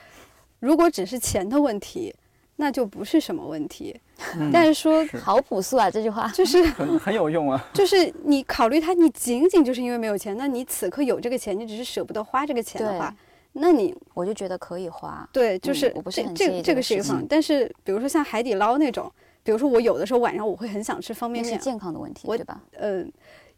[0.60, 2.14] 如果只是钱的问题，
[2.54, 4.00] 那就不是什么问题。
[4.36, 6.28] 嗯但是说是好朴素啊，这句话。
[6.28, 7.68] 就是很很有用啊。
[7.74, 13.12] 就是你考虑它，你仅仅就是因为没有钱，那你此刻有这个钱，你只是舍不得花这个钱的话，
[13.54, 15.28] 那你我就觉得可以花。
[15.32, 17.26] 对，就嗯是我不是这这个很这个事情这个是一个方面。
[17.28, 19.10] 但是比如说像海底捞那种，
[19.42, 22.62] 比如说我有的时候晚上我会很想吃方便面，是健康的问题，我对吧？
[22.78, 23.04] 呃，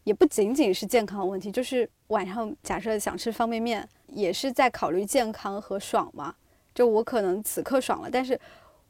[0.05, 6.33] 也不仅仅是健康的问题，就是晚上假设想吃方便面，也是在考虑健康和爽嘛。
[6.73, 8.39] 就我可能此刻爽了，但是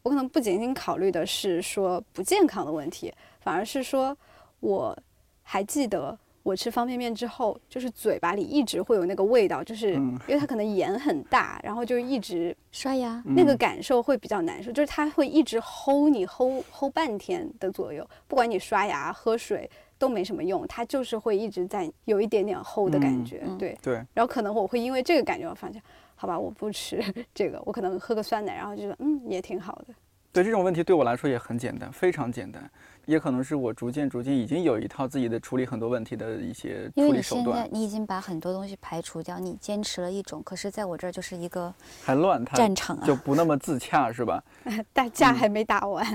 [0.02, 4.16] 我可能不仅仅考虑的是说不健康的问题，反而是说
[4.60, 4.96] 我
[5.42, 23.78] 还记得我吃方便面之后，就是嘴巴里一直会有那个味道，就是嗯因为它可能盐很大，然后就一直刷牙，那个嗯感受会比较难受，就是它会一直齁你齁齁半天的左右，不管你刷牙喝水都没什么用，它就是会一直在有一点点齁的感嗯觉，嗯对。
[23.82, 25.82] 对，然后可能我会因为这个感觉，我发现，
[26.14, 27.02] 好吧，我不吃
[27.34, 29.94] 这个，我可能喝个酸奶，然后就觉得嗯也挺好的。
[30.32, 32.70] 对这种问题对我来说也很简单，非常简单，
[33.06, 41.72] 也可能是我逐渐逐渐已经有一套自己的处理很多问题的一些处理手段因为你现在，你已经把很多东西排除掉，你坚持了一种，可是在我这儿就是一个
[42.04, 43.16] 还乱，它战场啊就。
[43.16, 44.44] 不那么自洽，是吧？
[44.92, 46.06] 大架嗯还没打完，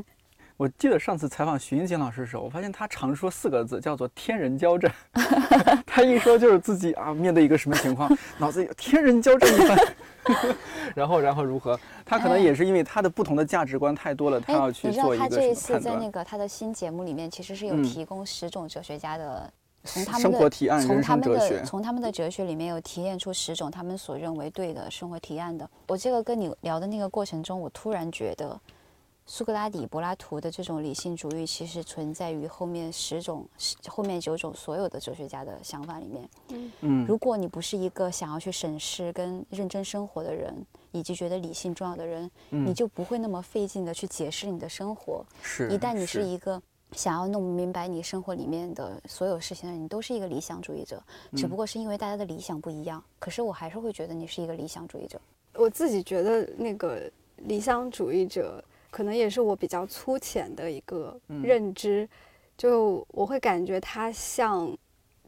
[0.62, 4.94] 我记得上次采访徐英锦老师的时候，我发现他常说四个字，叫做“天人交战”。
[5.88, 9.96] 他一说就是自己啊，面对一个什么情况，脑子里天人交战一番。
[10.94, 11.80] 然后，然后如何？
[12.06, 15.82] 他可能也是因为他的不同的价值观太多了，他要去你知道做一个他这一什么判断。
[15.82, 19.52] 次在那个他的新节目里面，其实是有嗯提供十种哲学家的，
[19.84, 25.68] 从他们生的活提案、人从他们生哲学的，从他们的哲学里面有提炼出十种他们所认为对的生活提案的。
[25.88, 28.62] 我这个跟你聊的那个过程中，我突然觉得，
[29.26, 36.30] 苏格拉底、柏拉图的这种理性主义，其实存在于后面十种、十后面九种所有的哲学家的想法里面。
[36.82, 40.54] 嗯，如果你不是一个想要去审视跟认真生活的人，
[40.92, 45.26] 以及觉得理性重要的人，你嗯就不会那么费劲的去解释你的生活。
[45.42, 51.02] 是一旦你是一个想要弄明白你生活里面的所有事情的人，你都是一个理想主义者，
[51.38, 53.02] 只不过是因为大家的理想不一样。
[53.18, 55.22] 可是我还是会觉得你是一个理想主义者。
[55.54, 62.08] 我自己觉得那个理想主义者，可能也是我比较粗浅的一个嗯认知，
[62.56, 64.78] 就我会感觉它像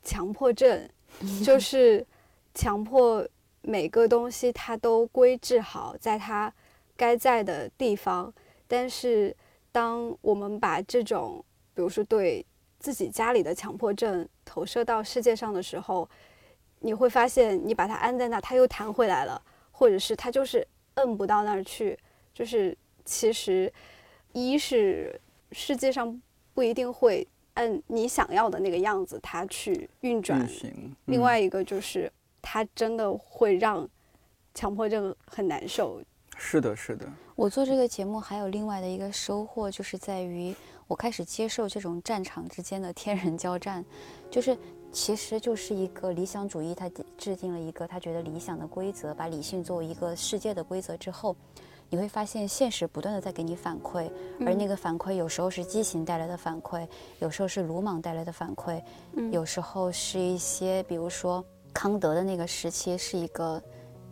[0.04, 0.88] 强迫症，
[1.44, 2.06] 就是
[2.54, 3.28] 强迫
[3.62, 6.54] 每个东西它都规制好，在它
[6.96, 8.32] 该在的地方。
[8.68, 9.36] 但是
[9.72, 12.46] 当我们把这种，比如说对
[12.78, 16.08] 自己家里的强迫症投射到世界上的时候，
[16.82, 19.42] 你会发现你把它安在那，它又弹回来了。
[19.76, 21.98] 或者是它就是摁不到那儿去，
[22.32, 23.72] 就是其实
[24.32, 25.20] 一是
[25.52, 26.22] 世界上
[26.54, 30.48] 不一定会按你想要的那个样子它去运转
[31.06, 32.12] 另外一个就是
[32.42, 33.88] 它真的会让
[34.54, 36.02] 强迫症很难受。
[36.36, 40.54] 是的，是的，我做这个节目还有另外的一个收获，就是在于
[40.88, 43.86] 我开始接受这种战场之间的天人交战，
[44.32, 44.58] 就是
[44.92, 51.36] 其实就是一个理想主义，他制定了一个他觉得理想的规则，把理性作为一个世界的规则之后，
[51.90, 54.10] 你会发现现实不断的在给你反馈，
[54.46, 56.88] 而那个反馈有时候是激情带来的反馈，
[57.20, 58.82] 有时候是鲁莽带来的反馈，
[59.14, 59.32] 嗯。
[59.32, 63.62] 有时候是一些比如说康德的那个时期是一个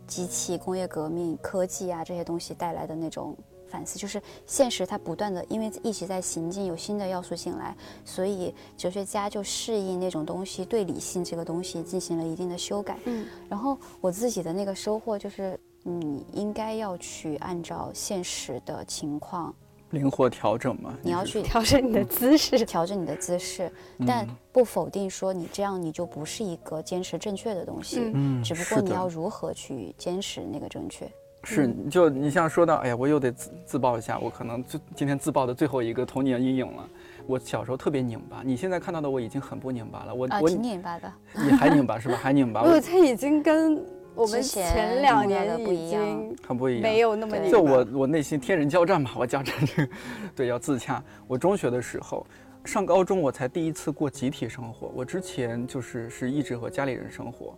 [0.06, 3.36] 机器、工业革命、科技啊这些东西带来的那种
[3.68, 12.98] 反思，就是现实它不断的因为一直在行进，有新的要素进来，所以哲学家就适应那种东西，对理性这个东西进行了一定的修改。
[13.04, 13.26] 嗯。
[13.48, 19.54] 然后我自己的那个收获就是，你应该要去按照现实的情况，
[19.90, 20.94] 灵活调整嘛。
[21.02, 23.70] 你要去调整你的姿势，调整你的姿势，
[24.06, 28.00] 但嗯不否定说你这样你就不是一个坚持正确的东西。
[28.00, 31.10] 嗯嗯，只不过你要如何去坚持那个正确。
[31.44, 36.88] 是，就你像说到，哎呀，我又得自自曝一下，我可能就今天自曝的最后一个童年阴影了。
[37.26, 40.14] 我小时候特别拧巴，你现在看到的我已经很不拧巴了。
[40.14, 41.12] 我啊，我挺拧巴的。
[41.34, 42.14] 你 还拧巴是吧？
[42.16, 46.82] 还拧巴，我这已经跟我们前前两年已不一样经很不一样。
[46.82, 49.92] 没有那么就我我内心天人交战嘛， 我交战这个，
[50.36, 51.02] 对，要自洽。
[51.26, 52.26] 我中学的时候，
[52.64, 54.92] 上高中我才第一次过集体生活。
[54.94, 57.56] 我之前就是是一直和家里人生活，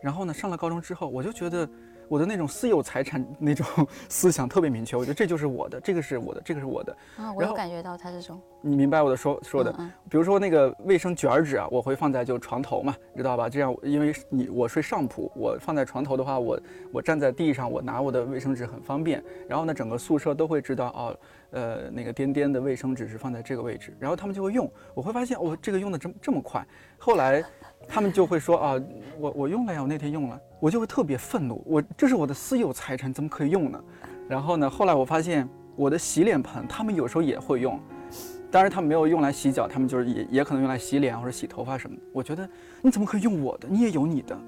[0.00, 1.68] 然后呢，上了高中之后，我就觉得
[2.12, 3.66] 我的那种私有财产那种
[4.10, 6.94] 思想特别明确，我觉得这就是我的，这个是我的，这个是我的。
[7.16, 9.70] 啊，我有感觉到他这种你明白我的说说的？
[9.78, 13.48] 嗯嗯比如说那个卫生卷儿纸啊，我会放在就床头嘛，知道吧？
[13.48, 16.60] 这样，因为你我睡上铺，我放在床头的话，我
[16.92, 19.24] 我站在地上，我拿我的卫生纸很方便。
[19.48, 21.18] 然后呢，整个宿舍都会知道哦，
[21.52, 24.70] 呃，那个颠颠的卫生纸是放在这个位置，然后他们就会用。
[24.92, 26.62] 我会发现哦，这个用的这么这么快。
[26.98, 27.42] 后来
[27.88, 28.82] 他们就会说啊，
[29.18, 33.80] 我我用了呀，我那天用了，我就会特别愤怒，我这是我的私有财产，怎么可以用呢？
[34.28, 37.78] 然后呢，后来我发现我的洗脸盆，他们有时候也会用。
[38.50, 42.02] 当然，他们没有用来洗脚，他们就是也也可能用来洗脸或者洗头发什么的。
[42.12, 42.46] 我觉得
[42.82, 43.66] 你怎么可以用我的？
[43.66, 44.38] 你也有你的。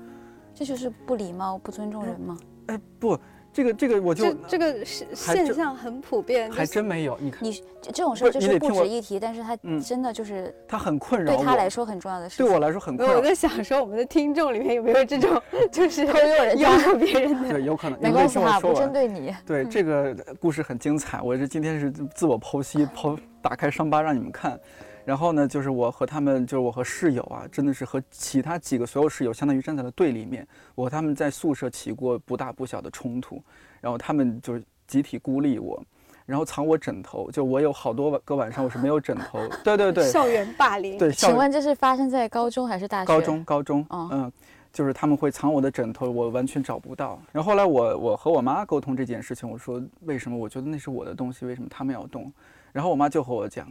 [0.55, 2.37] 这就是不礼貌、不尊重人吗。
[2.67, 3.19] 哎，不，
[3.55, 7.17] 这个这个我就这这个是现象很普遍，还真没有。
[7.21, 12.45] 你看，你这这种事儿就是不值一提，但是他嗯真的就是他很困扰我，对他来说很重要的事情。
[12.45, 13.15] 对我来说很困扰。
[13.17, 15.41] 我在想说，我们的听众里面有没有这种，
[15.71, 17.51] 就是偷用别人的？
[17.51, 17.97] 对，有可能。
[18.01, 18.93] 没关系哈，不针。
[18.93, 19.33] 对你。
[19.47, 24.59] 对，这个故事很精彩，我这今天是自我剖析，剖打开伤疤让你们看。
[25.05, 30.47] 然后呢，就是我和他们，就是我和室友啊，真的是和其他几个所有室友，相当于站在了对立面。
[30.75, 33.43] 我和他们在宿舍起过不大不小的冲突，
[33.81, 35.83] 然后他们就是集体孤立我，
[36.25, 39.47] 然后藏我枕头，就我有好多个晚上我是没有枕头。
[39.63, 43.07] 对对对，校园霸凌，对， 请问这是发生在高中还是大学？
[43.07, 44.33] 高中，高中，哦嗯，
[44.73, 47.21] 就是他们会藏我的枕头，我完全找不到。
[47.31, 50.37] 然后后来我我和我妈沟通这件事情，我说为什么？
[50.37, 52.33] 我觉得那是我的东西，为什么他们要动？
[52.73, 53.71] 然后我妈就和我讲，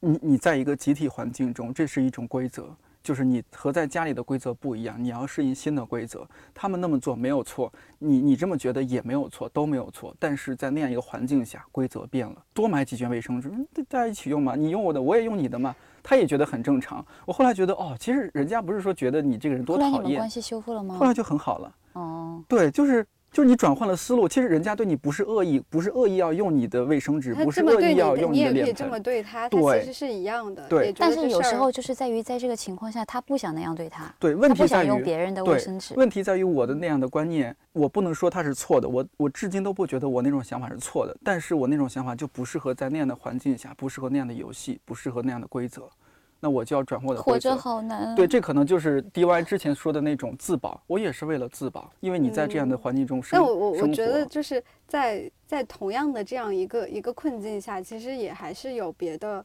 [0.00, 2.68] 你你在一个集体环境中，这是一种规则，
[3.02, 6.28] 就是你和在家里的规则不一样，你要适应新的规则。
[6.54, 10.14] 他们那么做没有错，你你这么觉得也没有错，都没有错。
[10.18, 17.04] 但是在那样一个环境下，规则变了，多买几卷卫生纸，嗯大家一起用嘛，你用我的，我也用你的嘛，他也觉得很正常。
[17.24, 21.06] 我后来觉得，哦，其实人家不是说觉得你这个人多讨厌们关，系修复了吗后？
[21.06, 21.74] 来就很好了。
[21.94, 23.06] 哦，对，就是
[23.36, 28.98] 就是你转换了思路，其实人家对你不是恶意，不是恶意要用你的卫生纸，不是恶意这么对你的，要用你的脸盆也可以这么。
[28.98, 30.66] 对他，他对其实是一样的。
[30.70, 35.92] 对但是有时候就是在于在这个情况下，他不想那样对他，对，问他不想题在于用别人的卫生纸。
[35.98, 45.82] 问题在于我的那样的观念，我不能说他是错的，我我至今都不觉得我那种想法是错的，但是我那种想法就不适合在那样的环境下，不适合那样的游戏，不适合那样的规则，
[46.40, 47.56] 那我就要转换我的活着。
[47.56, 48.14] 好难。
[48.14, 59.44] 对，这可能就是 DY 之前说的那种自保，我也是为了自保，因为你在这样的嗯环境中生、但我我我觉得就是在在同样的这样一个一个困境下，其实也还是有别的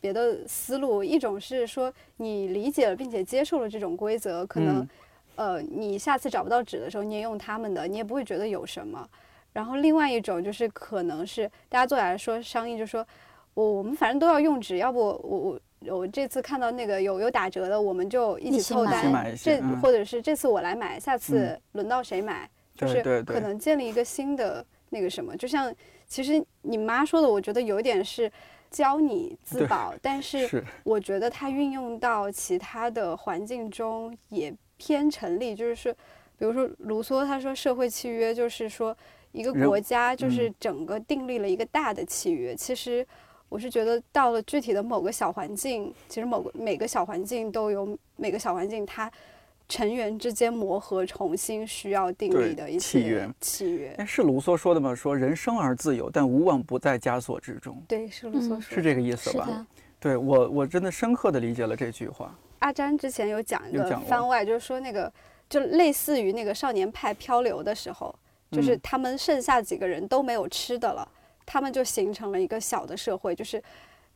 [0.00, 1.02] 别的思路。
[1.02, 4.88] 一种是说你理解了并且接受了这种规则，可能、嗯
[5.36, 9.08] 呃你下次找不到纸的时候，你也用他们的，你也不会觉得有什么。
[9.54, 13.06] 然后另外一种就是可能是大家坐下来说商议，就说
[13.54, 19.80] 我我们反正都要用纸，要不我我我这次看到那个有有打折的，我们就一一起凑单，买这嗯。
[19.80, 21.60] 或者是这次我来买，下次嗯。
[21.72, 22.48] 轮到谁买。
[22.76, 25.70] 就是可能建立一个新的那个什么，就像
[26.06, 28.30] 其实你妈说的，我觉得有点是
[28.70, 30.64] 教你自保，但 是是。
[30.82, 35.92] 我觉得它运用到其他的环境中也偏成立，就是说，
[36.38, 38.96] 比如说卢梭他说社会契约就是说
[39.32, 40.54] 一个国家就是嗯。
[40.58, 43.06] 整个订立了一个大的契约，其实。
[43.50, 49.10] 我是觉得到了具体的某个小环境，其实某个每个小环境都有每个小环境它
[49.68, 53.94] 成员之间磨合重新需要订对立的一些契约契约。
[53.98, 54.94] 哎，是卢梭说的吗？
[54.94, 58.62] 说人生而自由，但无往不在枷锁之中，对，是卢梭嗯说的。
[58.62, 59.44] 是这个意思吧？
[59.44, 59.66] 是的，
[60.00, 62.34] 对我，我真的深刻的理解了这句话。
[62.60, 65.12] 阿詹之前有讲一个番外，就是说那个
[65.48, 68.14] 就类似于那个少年派漂流的时候，
[68.50, 71.08] 就是嗯他们剩下几个人都没有吃的了，
[71.44, 73.62] 他们就形成了一个小的社会，就是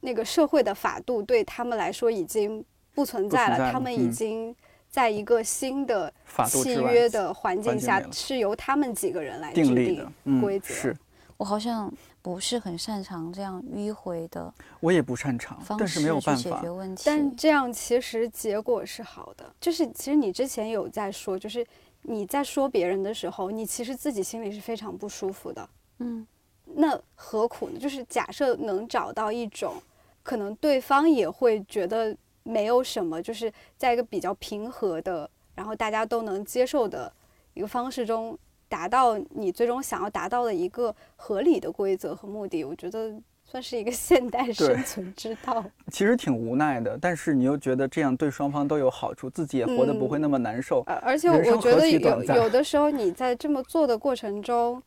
[0.01, 2.65] 那个社会的法度对他们来说已经
[2.95, 4.57] 不存在了，在了他们已嗯经
[4.89, 6.13] 在一个新的
[6.47, 10.73] 契约的环境下是由他们几个人来制定规则。
[10.73, 10.97] 是
[11.37, 16.71] 我好像不是很擅长这样迂回的我也不擅长，方但是没有办法解决。
[16.71, 17.03] 问题。
[17.05, 21.67] 但这样其实结果是好的，就是其实你之前有在说，就是
[22.03, 25.69] 你在说别人的时候，你其实自己心里是非常不舒服的。
[25.99, 26.25] 嗯，
[26.65, 27.79] 那何苦呢？
[27.79, 29.75] 就是假设能找到一种，
[30.23, 37.13] 可能对方也会觉得没有什么，就是在一个比较平和的，然后大家都能接受的
[37.53, 38.37] 一个方式中，
[38.69, 42.65] 达到你最终想要达到的一个合理的规则和目的。
[42.65, 45.65] 我觉得算是一个 现代生存之道。
[45.93, 50.83] 其实挺无奈的，但是你又觉得这样对双方都有好处，自己也活得不会那么难受。
[50.87, 54.83] 而而且我觉得有有的时候你在这么做的过程中，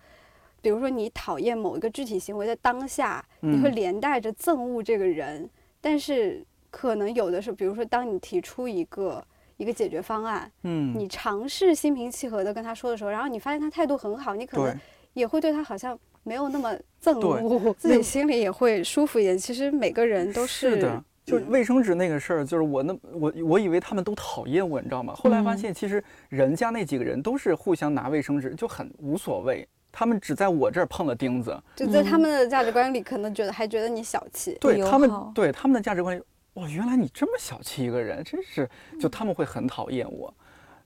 [0.67, 5.49] 比如说你讨厌某一个具体行为的当下，你会嗯连带着憎恶这个人，
[5.79, 14.77] 但是可能有的时候，比如说当你提出一个一个解决方案，嗯，你尝试心平气和的跟他说的时候，然后你发现他态度很好，你可能，
[15.13, 19.39] 也会对他好像没有那么憎恶， 自己心里也会舒服一点。
[19.39, 21.01] 其实每个人都是的。
[21.23, 25.13] 就卫生纸那个事儿，就是我那我我以为他们都讨厌我，你知道吗？
[25.15, 29.65] 后来发嗯现其实人家那几个人都是互相拿卫生纸，就很无所谓。
[29.97, 34.51] 他们只在我这儿碰了钉子，就在他嗯们的价值观里，可能觉得还觉得你小气。
[34.51, 36.21] 友对他们对他们的价值观里，
[36.53, 38.69] 哇，原来你这么小气一个人，真是，
[38.99, 40.31] 就他们会很讨厌我。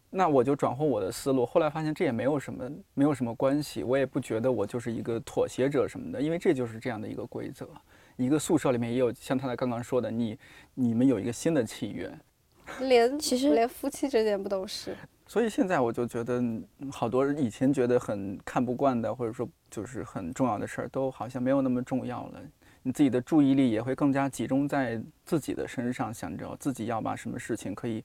[0.10, 7.68] 那我就转换我的思路，后来发现这也没有什么，没有什么关系，我也不觉得我就是一个妥协者什么的，因为这就是这样的一个规则。
[8.16, 10.40] 一个宿舍里面也有像他刚刚说的，你
[10.74, 12.10] 你们有一个新的契约，
[12.80, 14.96] 连其实连夫妻之间不都是？
[15.32, 16.62] 所以现在我就觉得，嗯
[16.92, 22.42] 好多人以前觉得很看不惯的，或者说就是很重要的事儿，都好像没有那么重要了。
[22.84, 28.04] 你自己的注意力也会更加集中在自己的身上，想着自己要把什么事情可以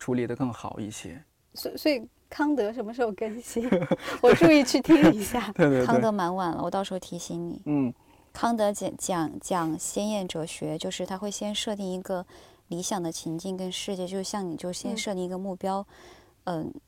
[0.00, 1.22] 处理得更好一些。
[1.54, 3.70] 所所以康德什么时候更新？
[4.20, 5.40] 我注意去听一下。
[5.54, 7.62] 对对康德蛮晚了，我到时候提醒你。
[7.66, 7.94] 嗯
[8.32, 12.26] 康德讲讲讲先验哲学，就是他会先设定一个
[12.66, 15.86] 理想的情境跟世界，就像你就先嗯设定一个目标，嗯、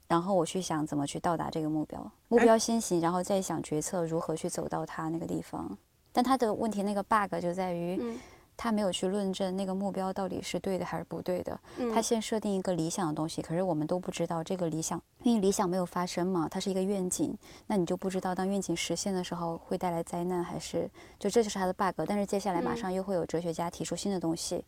[0.06, 5.76] 然后我去想怎么去到达这个目标，目哎标先行，然后再想决策如何去走到他那个地方。
[6.12, 8.18] 但他的问题那个 bug 就在于，嗯
[8.62, 11.58] 他没有去论证那个目标到底是对的还是不对的。
[11.78, 17.34] 嗯，他先设定一个理想的东西，可是我们都不知道这个理想，因为理想没有发生嘛，它是一个愿景，
[17.68, 22.04] 那你就不知道当愿景实现的时候会带来灾难，还是就这就是他的 bug。
[22.06, 24.62] 但是接下来马嗯上又会有哲学家提出新的东西，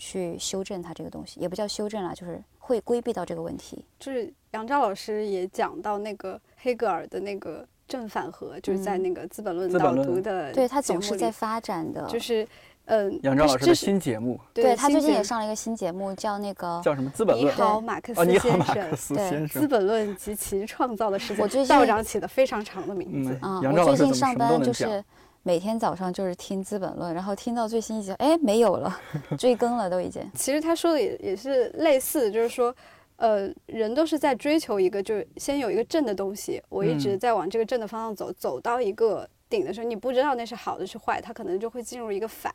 [0.00, 3.84] 去修正它这个东西，也不叫修正了，就是会规避到这个问题。
[3.98, 12.06] 就是杨照老师也讲到那个黑格尔的那个正反合，就是在嗯那个《资本论资》本导论读的对，它节目里总是在发展的。
[12.06, 12.48] 就是
[12.86, 16.80] 嗯，杨照老师的这是新节目对他最近也上了一个新节目，叫那个。
[16.82, 17.54] 叫什么《资本论》？
[17.56, 19.62] 你好，马克哦，思你好，先生，马克思对先生。
[19.62, 23.38] 资本论及其创造的世界，我最近道长起的非常长的名字。
[23.42, 24.88] 嗯，杨照老我最近上师什么都能讲？
[24.88, 25.04] 班就是
[25.42, 28.94] 每天早上就是听《资本论》，然后听到最新一集，哎，没有了，
[29.38, 30.22] 追更了都已经。
[30.34, 32.74] 其实他说的也也是类似，就是说，
[33.16, 42.52] 呃，人都是在追求一个，就是先有一个正的东西，我一直嗯在往这个正的方向走，走到一个顶的时候，你不知道那是好的是坏，它可能就会进入一个反，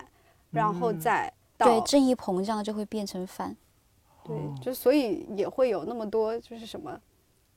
[0.52, 3.56] 然后嗯再到对，正义膨胀就会变成反。
[4.24, 7.00] 对，哦就所以也会有那么多就是什么，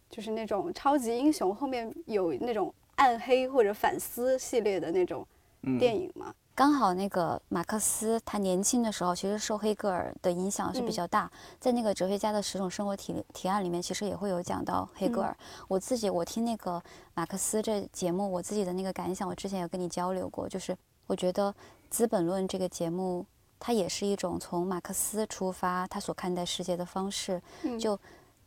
[0.09, 5.27] 就是那种超级英雄后面有那种暗黑或者反思系列的那种
[5.63, 6.33] 嗯电影嘛。
[6.55, 11.31] 刚好那个马克思他年轻的时候，其实受黑格尔的影响是比嗯较大。
[11.61, 15.37] 在那个哲学家的十种生活提提案里面，其实也会有讲到黑格尔。
[15.69, 16.83] 我自己我听那个
[17.15, 20.77] 马克思这节目，我自己的那个感想，我之前有跟你交流过，就是
[21.07, 21.53] 我觉得
[21.89, 23.25] 《资本论》这个节目，
[23.61, 27.41] 它也是一种从马克思出发，他所看待世界的方式。
[27.63, 27.97] 嗯就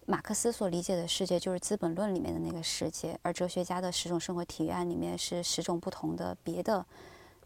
[0.08, 6.86] 马克思所理解的世界就是《资本论》里面的那个世界，而哲学家的十种生活体验里面是十种不同的别的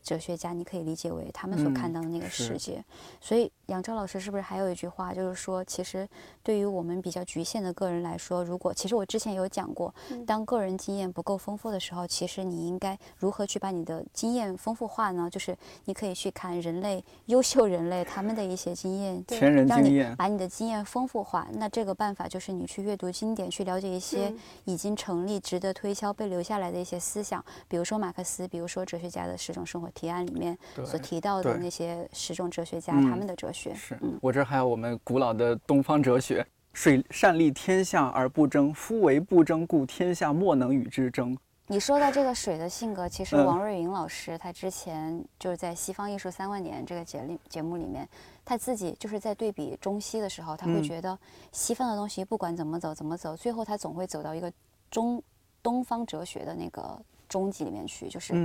[0.05, 2.81] 哲学家，你可以理解为他们所看嗯到的那个世界。
[3.19, 6.07] 所以杨超老师是不是还有一句话，就是说，其实
[6.43, 15.27] 对于我们比较局限的个人来说，如果其实我之前有讲过，嗯当个人经验不够丰富的时候，其实你应该如何去把你的经验丰富化呢？
[15.27, 21.47] 就是你可以去看人类优秀人类他们的一些经验，前人让你经验，把你的经验丰富化。
[21.53, 33.73] 那这个办法就是你去阅读经典，去了解一些嗯已经成立、值得推敲、被留下来的一些思想，比如说马克思，比如说哲学家的十种生活提案里面所，提到的那些时政哲学家嗯他们的哲学。
[33.73, 41.35] 是嗯我这还有我们古老的东方哲学：水善利天下而不争，夫为不争，故天下莫能与之争。
[41.67, 48.07] 你说到这个水的性格，其实嗯王瑞云老师他之前就是在《西方艺术三万年》这个节里节目里面，
[48.43, 51.17] 他自己就是在对比中西的时候，他会嗯觉得
[51.51, 54.53] 西方的东西不管怎么走怎么走，最后他总会走到一个
[54.91, 55.19] 中
[55.63, 58.35] 东方哲学的那个终极里面去，就是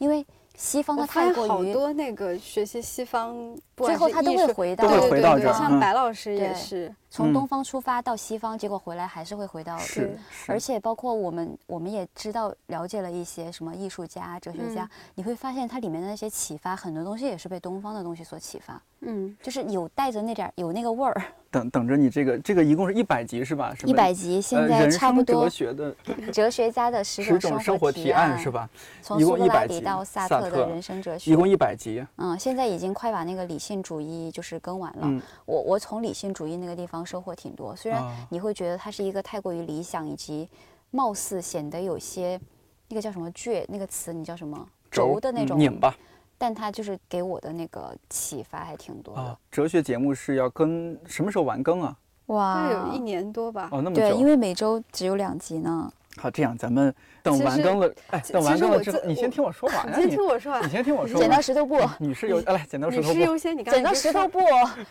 [0.00, 0.26] 因为
[0.56, 3.36] 西方它我发现太过于好多那个学习西方，
[3.76, 21.22] 最后他都会回到对对对像嗯白老师也是，嗯从东方出发到西方，结果回来还是会回到是，是而且包括我们，我们也知道了解了一些什么艺术家、哲学家，嗯你会发现它里面的那些启发，很多东西也是被东方的东西所启发，嗯，就是有带着那点儿有那个味儿。
[21.48, 23.72] 等等着你这个这个一共是一百集是吧？
[23.86, 25.94] 一百集现呃在差不多哲，学的
[26.30, 28.50] 哲学家的十十种生活提提案是？
[28.50, 28.68] 吧？
[29.00, 32.04] 从一共100苏格拉底到萨萨特特的人生哲学，一共一百集。
[32.16, 35.02] 嗯，现在已经快把那个理性主义就是更完了。
[35.04, 40.48] 嗯我我从理性主义那个地方收获挺多，虽然啊你会觉得它是一个太过于理想，以及
[40.90, 42.40] 貌似显得有些
[42.88, 45.94] 那个叫什么倔那个词，你叫什么轴的那嗯种拧巴
[46.38, 49.20] 但它就是给我的那个启发还挺多的。
[49.20, 49.38] 啊。
[49.50, 51.96] 哲学节目是要跟什么时候完更啊？
[52.26, 53.68] 哇有一年多吧。
[53.70, 55.92] 哦，那么对，因为每周只有两集呢。
[56.18, 61.40] 好，这样咱们等完更了，哎，等完更了之后，你先听我说完你，你先听我说啊你，先听我说剪刀。
[61.40, 63.14] 石头布，女士优，哎来，剪刀石头布。
[63.14, 64.40] 女士优先，你刚才剪刀石头布，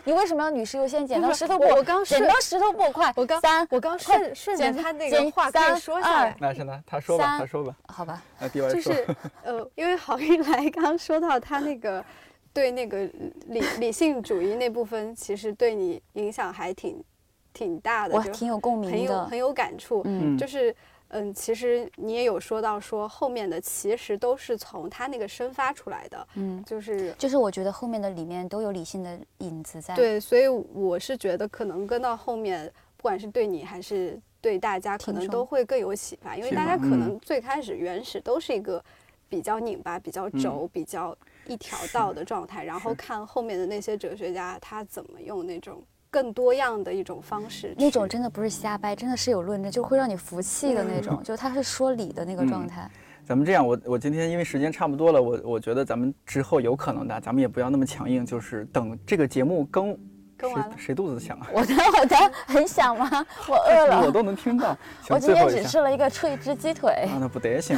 [0.03, 1.05] 你为什么要女士优先？
[1.05, 3.11] 剪刀石头布，我我刚顺剪刀石头布，快！
[3.15, 7.75] 我刚三，我刚快顺顺着剪他那剪个话可以三说下来二，来，现在他说吧，三他说吧。
[7.87, 8.75] 好吧，那第二说。
[8.75, 9.07] 就是
[9.43, 12.03] 呃，因为郝运来刚刚说到他那个
[12.53, 13.03] 对那个
[13.47, 17.03] 理理性主义那部分，其实对你影响还挺
[17.53, 19.37] 挺大的，我挺有共鸣的有很。
[19.37, 20.01] 有感触。
[20.05, 20.73] 嗯嗯就是
[21.09, 38.83] 嗯，其实你也有说到说后面的其实都是从他那个生发出来的，嗯，就是就是我觉得后面的里面都有理性的影子在。，对，所以我是觉得可能跟到后面，不管是对你还是对大家，可能都会更有启发，因为大家可嗯能最开始原始都是一个
[39.29, 41.15] 比较拧巴、比较轴、比较
[41.47, 45.81] 一条道的状态，然后看后面的那些哲学家他怎么用那种
[46.15, 52.89] 更多样的一种方式，那种真的不是瞎掰，真的是有论证，就会让你服气的那种，就是他是说理的那个状嗯态。
[53.25, 59.97] 咱们这样，我我今天因为时间差不多了，我我觉得咱们之后有可能的，咱们也不要那么强硬，就是等这个节目更
[60.37, 61.47] 更完了谁谁肚子响啊？
[61.51, 62.15] 我的我的
[62.47, 63.09] 很响吗？
[63.49, 63.99] 我饿了。
[64.07, 64.77] 我都能听到。
[65.09, 66.91] 我今天只吃了一个脆汁鸡腿。
[67.11, 67.77] 啊，那不得行。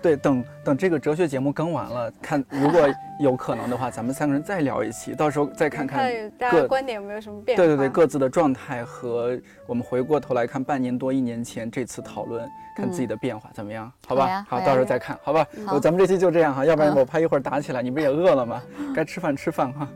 [0.00, 2.88] 对，等等这个哲学节目更完了，看如果
[3.20, 7.64] 有可能的话，咱们三个人再聊一期，到时候再看看看大各家观点有没有什么变化。
[7.64, 13.92] 对对对，各自的状态和我们回过头来看半年多一年前这次讨论，看自己的变化怎么样？
[14.06, 15.46] 好吧，好好到时候再看，好吧？
[15.66, 18.62] 好咱们这期就这样哈，要不然嗯我怕一会儿打起来，你不是也饿了吗？
[18.94, 19.88] 该吃饭吃饭哈。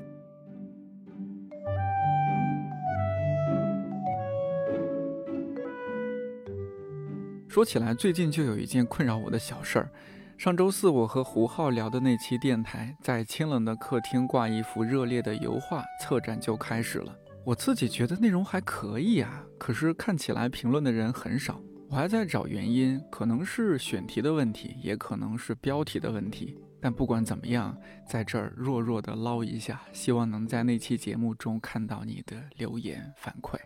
[7.53, 9.91] 说起来，最近就有一件困扰我的小事儿。
[10.39, 17.15] 上周四，我和胡浩聊的那期电台，在清冷的客厅挂一幅热烈的油画，策展就开始了。
[17.45, 21.61] 我自己觉得内容还可以啊，可是看起来评论的人很少。
[21.91, 26.57] 我还在找原因，可能是选题的问题，也可能是标题的问题。
[26.81, 27.77] 但不管怎么样，
[28.09, 33.59] 在这儿弱弱的捞一下，希望能在那期节目中看到你的留言反馈。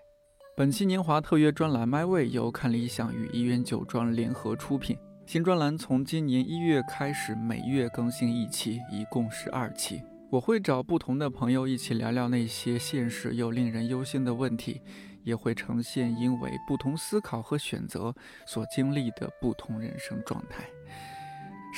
[0.56, 4.96] 本期年华特约专栏《My Way》由看理想与一元酒庄联合出品。
[5.26, 10.00] 新专栏从今年一月开始，每月更新一期，一共是二期。
[10.30, 14.80] 我会找不同的朋友一起聊聊那些现实又令人忧心的问题，
[15.24, 18.14] 也会呈现因为不同思考和选择
[18.46, 20.64] 所经历的不同人生状态。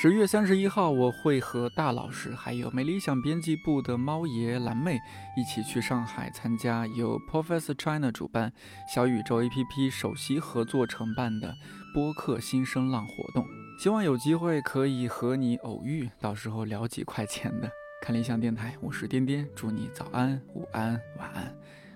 [0.01, 4.97] 十月三十一号，我会和大老师还有美理想编辑部的猫爷蓝妹
[5.35, 8.49] 一起去上海参加由 Professor China 主办、
[8.87, 11.53] 小宇宙 APP 首席合作承办的。
[11.93, 13.45] 播客新声浪活动，
[13.77, 17.69] 希望有机会可以和你偶遇，到时候聊几块钱的。
[18.01, 21.53] 看理想电台，我是颠颠，祝你早安、午安、晚安，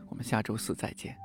[0.10, 1.16] 我们下周四再见。